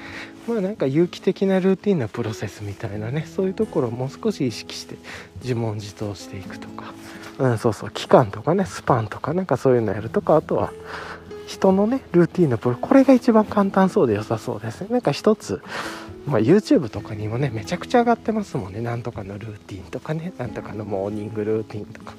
[0.46, 4.96] まあなんか有機的なルーティンなプロセスみたいなねそういうところをもう少し意識して
[5.42, 6.94] 自問自答していくとか。
[7.38, 7.90] うんそうそう。
[7.90, 10.36] 期間とかねスパンとかなんかそういうのやるとか。
[10.36, 10.72] あとは
[11.46, 14.88] 人のねルーティンのプロこれが一番簡単そうで良さそうですね。
[14.90, 15.60] なんか一つ。
[16.26, 18.80] まあ、YouTube とかにもねめちゃくちゃ上がってますもんね。
[18.80, 20.32] なんとかのルーティンとかね。
[20.38, 22.14] なんとかのモーニングルーティンとか。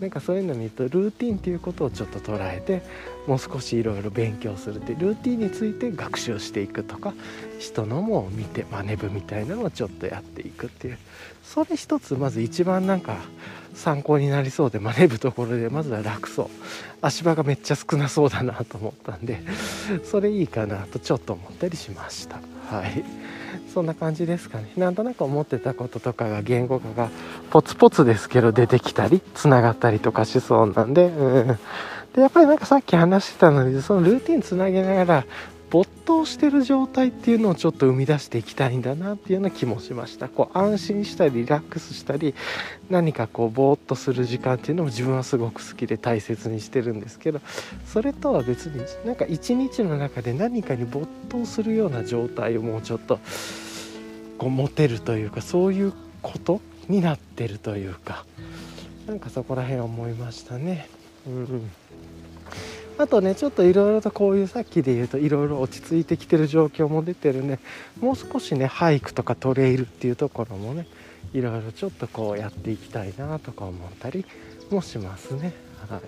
[0.00, 2.82] なんかそういうの見るとルーティンっていうことをちょっと捉えて
[3.30, 7.14] もう少しいろいろ勉強するってルーティンについて学習していくとか
[7.60, 10.98] 人のも見て真似部みたいなのをちょっとやっていくっていう。
[11.44, 13.18] それ一つまず一番なんか
[13.72, 16.46] 参考になりそうで真似部ところでまずは楽そう。
[17.02, 19.40] 足場がめっちゃ少なそうだなと思ったんで。
[20.02, 23.04] それいいかなとちょっと思ったりしましたはい。
[23.72, 24.72] そんな感じですかね。
[24.76, 27.10] なんとなく思ってたこととかが言語化が
[27.50, 31.04] ポツポツですけど出てきたりつながったりとかしそうなんで。
[31.04, 31.58] うん。
[32.14, 35.26] でやっぱりなんかさっき話してたのにそのルーティンつなげながら
[35.70, 42.34] 没頭してる状態っていうのをちょっと生み出していきたいんだなっていうような気もしましたこう安心したりリラックスしたり
[42.90, 47.40] 何かこうぼーっとする時間っていうのも自分はすごく好きで大切にしてるんですけど
[47.86, 53.20] それとは別になんか一日の中で何かに没頭するような状態をもうちょっと
[54.38, 58.24] こう持てるというかそういうことになってるというか
[59.06, 60.88] なんかそこら辺思いましたね。
[61.26, 61.70] うん
[63.00, 67.58] あとねちょっといろいろとこういうさっきで言うといろいろ落ち着いてきてる状況も出てるね。
[67.98, 70.86] もう少しねハイクとかトレイルっていうところもね
[71.32, 74.26] いろいろちょっとこうやっていきたいなとか思ったり
[74.70, 75.54] もしますね。
[75.88, 76.00] はい。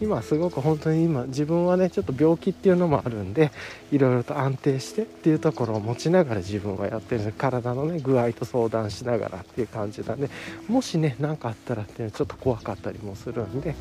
[0.00, 3.52] 今すごく本当に今自分はねちょっと病気っていうのもあるんで
[3.92, 10.28] いろいろと安定してっていうところを持ちながら自分はやってる体のね具合と相談しながらっていう感じなんで
[10.68, 13.76] もしね何かあったらっていうのはちょっと怖かったりもするんで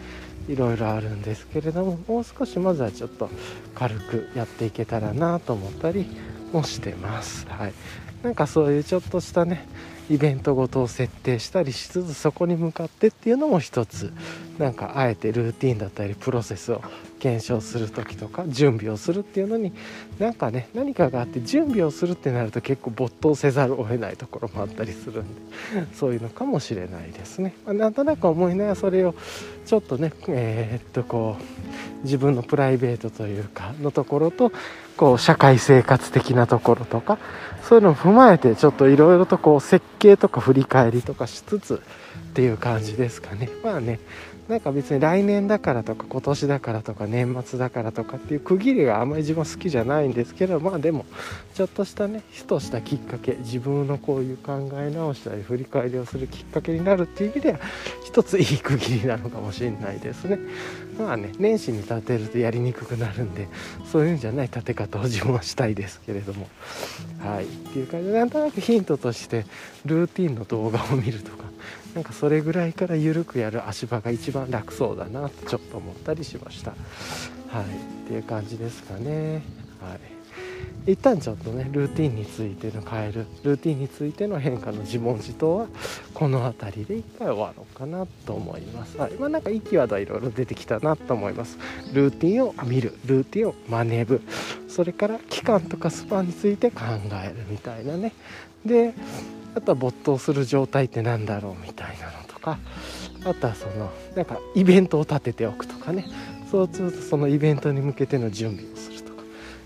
[0.48, 3.30] いろいろあるんですけれどももう少しまずはちょっと
[3.76, 6.06] 軽くやっていけたらなと思ったり
[6.52, 7.46] もしてます。
[7.50, 7.74] はい。
[8.22, 9.68] なんかそういうちょっとしたね
[10.10, 14.12] イベントごとを設定したりしつつそこに向かってっていうのも一つ
[14.58, 16.82] なんかあえてルーティンだったりプロセスを
[17.20, 19.72] 検証する時とか準備をするっていうのに
[20.20, 25.42] なんかね何かがあって準備をするってなると結構没頭せざるを得ないところもあったりするんで
[25.96, 29.16] そういうのかもしれないですね、まあ、なんとなく思いながらそれを
[29.66, 34.52] ちょっとねえー、っとこう自分のプライベートというかのところと
[34.98, 37.18] こう社会生活的なところとか
[37.68, 43.50] そういうのを踏まえてちょっといろいろとこう設計とか振り返りとかしつつっていう感じですかね。
[43.64, 44.00] まあね
[44.48, 51.06] なんか別に来年だからとか今年だからとか年末だからとかっていう区切りがあんまり自分好きじゃないんですけどまあでも
[51.54, 57.60] ちょっとしたねふとしたきっかけ自分のこういう考え直したり振り返りをするきっかけになるっていう意味では
[58.06, 60.38] 一ついい区切りなのかもしれないですね。
[60.98, 63.48] まあね年始に立てるとやりにくくなるんで
[63.92, 66.48] そういうんじゃない立て方を自分はしたいですけれども。
[67.20, 67.46] はい。
[67.46, 69.46] っていう感じでなんとなくヒントとして
[69.86, 71.46] ルーティンの動画を見るとか
[71.96, 76.72] なんかそれぐらいから緩くやる足場が一番楽そうだなとちょっと思ったりしました。
[76.72, 77.66] はい。
[77.66, 79.44] っていう感じですかね。
[79.82, 80.13] はい。
[80.86, 83.26] 一旦ちょっとねルーティンについての変える。
[83.44, 85.68] ルーティンについての変化の自問自答は
[86.14, 88.98] この辺りで一回終わろうかなと思います。
[88.98, 91.58] はいまあなんかいいキーワードはいろいろ出てきたなと思います。
[91.94, 92.98] ルーティンを見る。
[93.06, 94.22] ルーティンを真似る
[94.68, 96.82] それから期間とかスパンについて考
[97.24, 98.12] えるみたいなね。
[98.66, 98.94] で
[99.56, 102.58] あとは没頭する状態って何だろうみたいなのとか。
[103.26, 106.06] あとはそのなんかイベントを立てておくとかね。
[106.52, 108.73] そうするとそのイベントに向けての準備。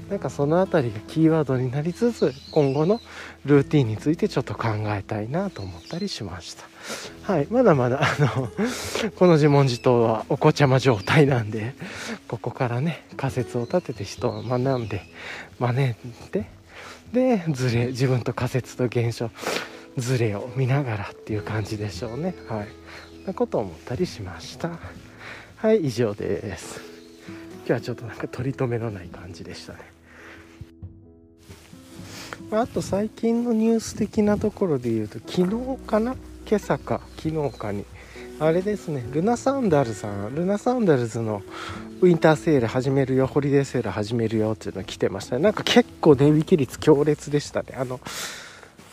[0.10, 3.02] なんかその辺りがキーワードになりつつ今後の
[3.46, 6.64] ルーティンについてちょっと考えたいなと思ったりしました。
[7.24, 7.48] はい。
[7.50, 8.50] まだまだあの
[9.16, 11.74] この自問自答はお子ちゃま状態なんで
[12.28, 15.02] ここからね仮説を立てて人を学んで
[15.60, 15.96] 真似
[16.32, 16.46] て
[17.12, 19.30] でズレ自分と仮説と現象
[19.98, 22.34] ズレを見ながらっていう感じでしょうね。
[22.48, 22.68] はい。
[23.28, 24.80] なこと思ったりしました。
[25.58, 26.80] はい以上です。
[27.66, 29.97] 今日はちょっとなんか取り留めのない感じでしたね。
[32.50, 36.16] あと最近のニュース的なところで言うと昨日かな？
[36.48, 37.02] 今朝か。
[37.18, 37.84] 昨日かに。
[38.40, 39.06] あれですね。
[39.12, 40.34] ルナサンダルさん。
[40.34, 41.42] ルナサンダルズの
[42.00, 45.42] ウィンターセール始めるよホリデーセール始めるよっていうの来てましたね。
[45.42, 47.74] なんか結構値引き率強烈でしたね。
[47.78, 48.00] あの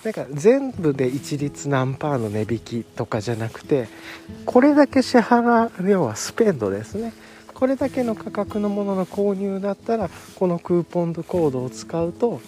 [0.03, 3.87] なんか全部で一律何パーの値引きとかじゃなくて
[4.47, 7.13] これだけ支払う要はスペンドですね。
[7.55, 12.41] これだけの価格のものの購入だったらこのクーポンコードを使うと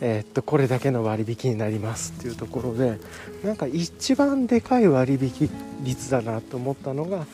[0.00, 2.98] えー、っとこれだけの割引になりますっていうところで
[3.44, 5.50] なんか一番でかい割引
[5.82, 7.26] 率だなと思ったのが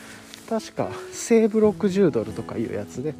[0.49, 3.13] 確か西武60ドルとかいうやつで、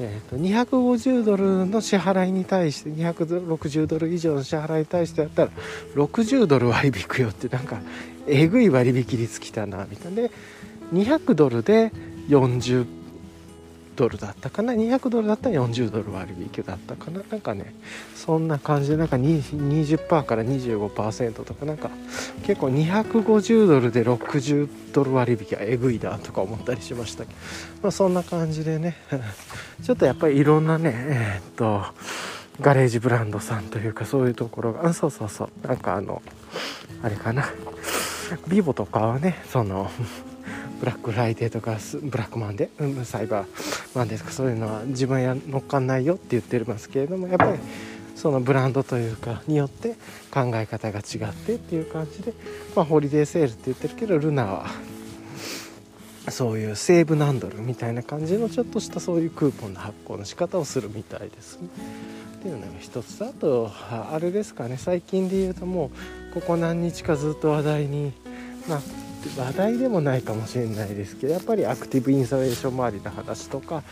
[0.00, 5.50] えー、と250ドルの支払いに対して260ドル以上の支払いに対してやったら
[5.94, 7.80] 60ドル割引くよってなんか
[8.26, 10.22] えぐい割引率きたなみたいな。
[10.22, 10.30] で
[10.92, 11.92] 200ドルで
[12.28, 13.03] 40
[13.96, 17.22] ドルだったかな？200ドルだったら40ドル割引だったかな？
[17.30, 17.74] なんかね
[18.14, 21.90] そんな感じでなんか20%から25%とかなんか
[22.44, 27.38] 結構250ドルで60ドル割引はえぐいなとか思ったりしましたけど、
[27.82, 28.96] まあ、そんな感じでね。
[29.82, 31.82] ちょっとやっぱりいろんなねえー、っと
[32.60, 35.66] ガレージブランドさんというかそういうところがあそうそうそう。
[35.66, 36.22] なんかあの
[37.02, 37.44] あれかな？
[38.48, 39.90] Vivo とかはねその
[40.80, 47.58] ブラックフライデーとかブラックマンデー、うん、サイバーマンデーとかそういうのは自分は乗っかんないよって言ってますけれどもやっぱり
[48.14, 49.96] そのブランドというかによって
[50.32, 52.32] 考え方が違ってっていう感じで、
[52.74, 54.66] まあ、ホリデーセールって言ってるけどルナは
[56.30, 61.68] そういうセーブ何ドルみたいな感じのちょっとしたそういうクーポンの発行の仕方をするみたいですね。
[62.38, 65.90] っていうのが一つあとあれですかね最近で言うとも
[66.30, 68.12] うここ何日かずっと話題に
[68.68, 69.03] なって
[69.36, 73.82] 話題でもないかもしれないですけどやっぱりアクティブインサレーション周りの話とか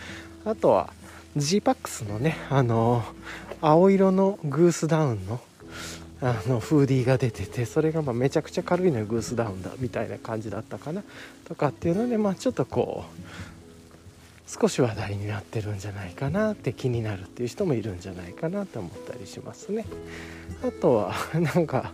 [0.44, 0.92] あとは
[1.36, 3.02] g パックスのねあの
[3.60, 5.40] 青色のグースダウンの
[6.24, 11.02] あのフーディーが出ててそれがまめちゃくちゃ軽いのよグースダウンだみたいな感じだったかな
[11.48, 13.31] とかっていうのでまあちょっとこう
[14.60, 19.86] 少し話題になってるんじゃないかなって気になるっていう人もいるんじゃないかなと思ったりしますね。
[20.62, 21.92] あとはなんか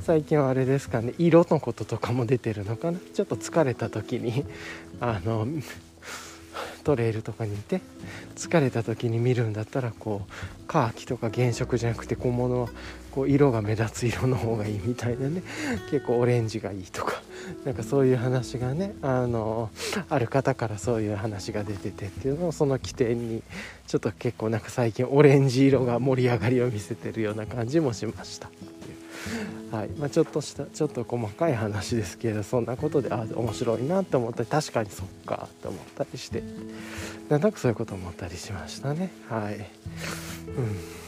[0.00, 1.14] 最近はあれですかね。
[1.16, 2.98] 色のこととかも出てるのかな。
[3.14, 4.44] ちょっと疲れた時に
[5.00, 5.46] あの
[6.82, 7.80] トレイルとかにいて
[8.34, 12.68] 疲れた時に見るんだったらこうカーキとか原色じゃなくて小物は
[13.12, 15.42] こう色が目立つ色の方がいいみたいなね。
[15.90, 17.22] 結構オレンジがいいとか。
[17.64, 19.70] なんかそういう話がねあの
[20.08, 23.42] ある方からそういう話が出ててっていうのをその起点に
[23.86, 28.50] ちょっと結構なんか最近オレンジ色が盛り上がりを見せてるような感じもしました。
[29.70, 29.88] はい。
[29.98, 36.42] まあ、ちょっとしたちょっと細かい話ですけどそんなことであ面白いなって思ったり確かにそっかって思ったりして。
[37.28, 39.10] なんとなくそういうこと思ったりしましたね。
[39.28, 39.54] はい。
[39.54, 41.01] うん。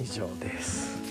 [0.00, 1.04] 以上です。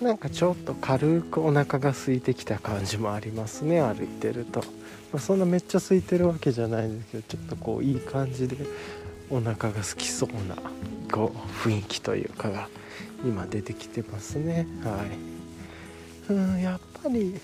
[0.00, 3.80] なんかちょっと軽くお腹が空いてきた感じもありますね。
[3.80, 4.66] 歩いてると、ま
[5.14, 8.56] あ、そんなめっちゃ空いてるわけじゃないんですけどちょっとこういい感じで
[9.30, 10.56] お腹が空きそうな
[11.12, 12.68] こう雰囲気というかが
[13.24, 14.66] 今出てきてますね。
[14.82, 16.32] はい。
[16.32, 17.40] うんやっぱり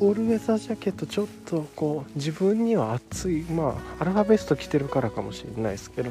[0.00, 6.10] オールウェザージャケットちょっとこう自分には暑いまあアルファベスト着てるからかもしれないですけど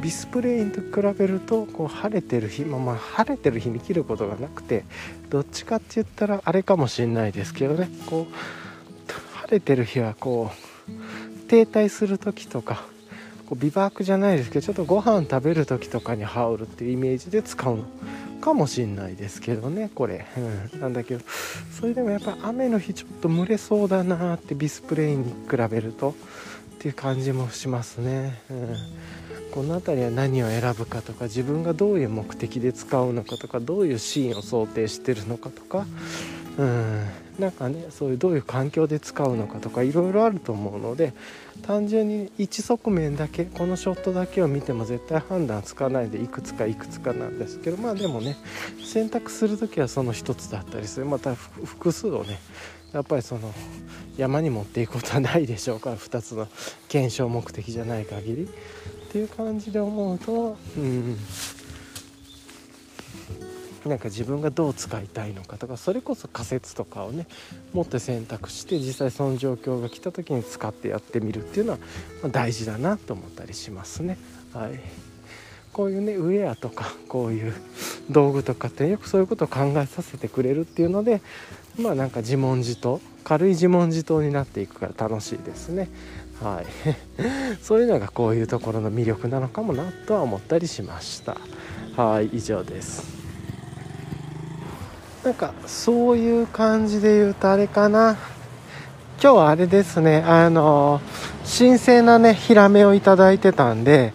[0.00, 4.84] ビスプレインと比べるとこう晴れてる日、まあ、まあ晴れてる日に着ることがなくて
[5.28, 7.88] どっちかって言ったらあれかもしれないですけどね。
[8.06, 8.34] こう
[9.42, 10.50] 晴れてる日はこ
[10.88, 12.84] う停滞する時とか
[13.50, 17.84] こうビバークじゃないですけどちょっとご飯食べる時とかに羽織るっていうイメージで使うの
[18.40, 20.24] かもしんないですけどねこれ、
[20.80, 21.24] なんだけど
[21.72, 26.14] それでもやっぱ雨の日ちょっと蒸れそうだなってビスプレイに比べるとっ
[26.78, 28.76] ていう感じもしますね、うん、
[29.50, 35.86] この辺りは何を選ぶかとか自分がどういう目的で使うのかとかどういうシーンを想定してるのかとか。
[36.56, 37.04] うん。
[37.40, 41.14] なんかねそういうどういう環境で使うのかとかいろいろあると思うので
[41.60, 48.36] 単純に一側面だけこのショットだけを見ても絶対判断つかないでいくつかいくつかなんですけどまあでもね
[48.84, 51.06] 選択する時はその一つだったりする。
[51.06, 52.38] また複数をね
[52.92, 53.52] やっぱりその
[54.16, 56.48] 山に持っていくことはないでしょうから2つの
[56.88, 58.44] 検証目的じゃない限り。
[58.44, 61.16] っていう感じで思うとうん。
[63.86, 67.26] なんか自分がどう使いたいのかとかそれこそ仮説とかをね
[67.72, 71.78] 持って選択して実際その状況が来た時に使ってやってみるっていうのは
[72.30, 74.18] 大事だなと思ったりしますね。
[74.52, 74.80] はい、
[75.72, 77.54] こういうねウェアとかこういう
[78.10, 81.22] 道具とかってよくそういうことを考えさせてくれるっていうので
[81.78, 85.88] まあなんか自問自答軽い自問自答になっていくから楽しいですね。
[86.42, 86.66] はい、
[87.62, 91.36] そういうのがこういうところの魅力なのかもなとは思ったりしました。
[91.96, 93.19] はい以上です。
[95.24, 98.16] なんかそういう感じで言うとあれかな。
[99.22, 100.22] 今日はあれですね。
[100.26, 101.02] あの
[101.44, 104.14] 新鮮なねヒラメをいただいてたんで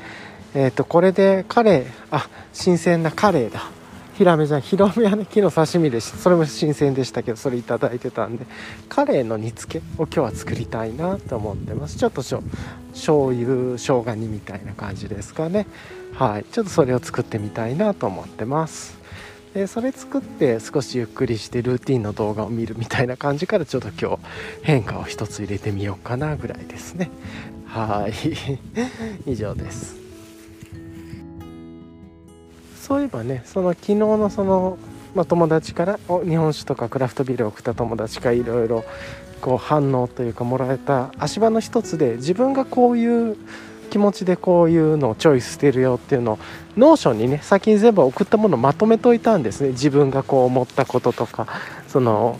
[0.55, 3.69] えっ、ー、とこれでカレーあ新鮮なカレーだ。
[4.17, 4.61] ヒラメじゃん。
[4.61, 8.47] ヒラメはね昨日刺身でしそれも新鮮でしたけどそれいただいてたんで
[8.89, 11.97] カレーの煮付けを今日は作りたいなと思ってます。
[11.99, 12.41] ちょっとしょ
[12.93, 15.67] 醤油生姜煮みたいな感じですかね。
[16.15, 16.45] はい。
[16.45, 19.04] ちょっとそれを作ってみたいなと思ってます。
[19.55, 24.19] でそれ作って少しゆっくりしてルーティンの動画を見るみたいな感じからちょっと今日
[24.63, 27.09] 変化を一つ入れてみようかなぐらいですね。
[27.65, 28.13] はい。
[29.31, 29.95] 以上です。
[32.81, 34.77] そういえばねその昨日のその、
[35.15, 38.83] まあ、友達から日本酒とかクラフトビールを送った友達からいろいろ
[39.39, 43.37] こう反応というかもらえた足場の一つで自分がこういう
[43.95, 46.39] 気持ちでこういうのをチョイスしてるよっていうのを
[46.75, 49.69] Notion にね先に全部送ったものをまとめといたんですね。
[49.69, 51.47] 自分がこう思ったこととか
[51.87, 52.37] その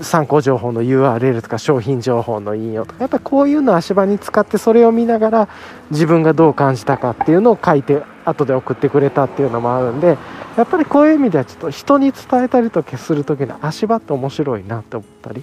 [0.00, 3.00] 参考情報の URL とか商品情報の引用とか。
[3.00, 5.48] やっぱこういうのを足場に使ってそれを見ながら
[5.90, 10.18] 自分がどう感じたかっていうのを書いて後で送ってくれたっていうのもあるんで
[10.56, 15.42] やっぱりこういう意味ではちょっと人に伝えたりとかする時の足場って面白いなって思ったり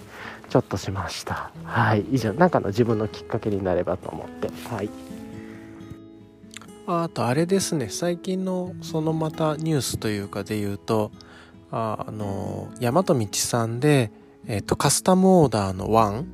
[0.50, 1.52] ちょっとしました。
[1.64, 2.06] はい。
[2.12, 4.50] 以上なんかの自分のきっかけになればと思って。
[4.74, 4.90] はい。
[6.92, 11.12] あとあれですね最近のそのまたニュースというかで言うと
[11.70, 14.12] ああの山と道さんで、
[14.48, 16.26] えっ、とカスタムオーダーの1、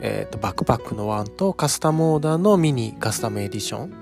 [0.00, 3.92] えっ、とバックパックの ONE とカスタムオーダーのミニカスタムエディション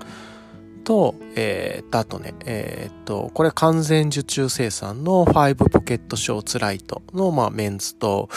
[0.83, 8.27] と、えー、あとね、えっ、と、これ完全受注生産の5ポケットショーツライトの、まあ、メンズと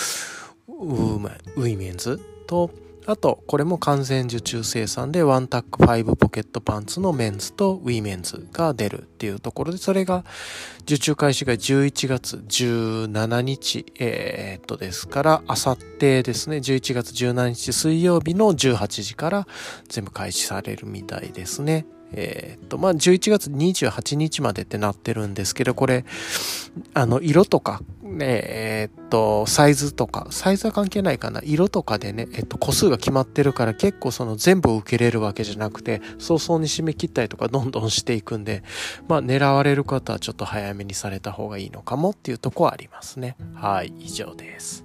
[0.68, 2.70] ウィメンズと、
[3.06, 10.24] あと、これも完全受注生産でワンタック5ポケットパンツのメンズとウィメンズが出るっていうところで、それが
[10.82, 19.46] 受注開始が11月17日、えー、っとですから、あさってですね、11月17日水曜日の18時から
[19.88, 21.86] 全部開始されるみたいですね。
[22.12, 26.04] えー、っと、まあ、11月28日までってなってるんですけど、これ、
[26.94, 27.80] あの、色とか、
[28.12, 38.62] ね、えー、っと、サイズとか、サイズは関係ないかな、色とかでね、えっと、個数が決まってるから結構その全部受けれるわけじゃなくて、早々に締め切ったりとかどんどんしていくんで、
[39.08, 43.36] まあ、狙われる方はちょっと早めにされた方がいいのかもっていうとこはありますね。
[43.54, 44.84] はい、以上です。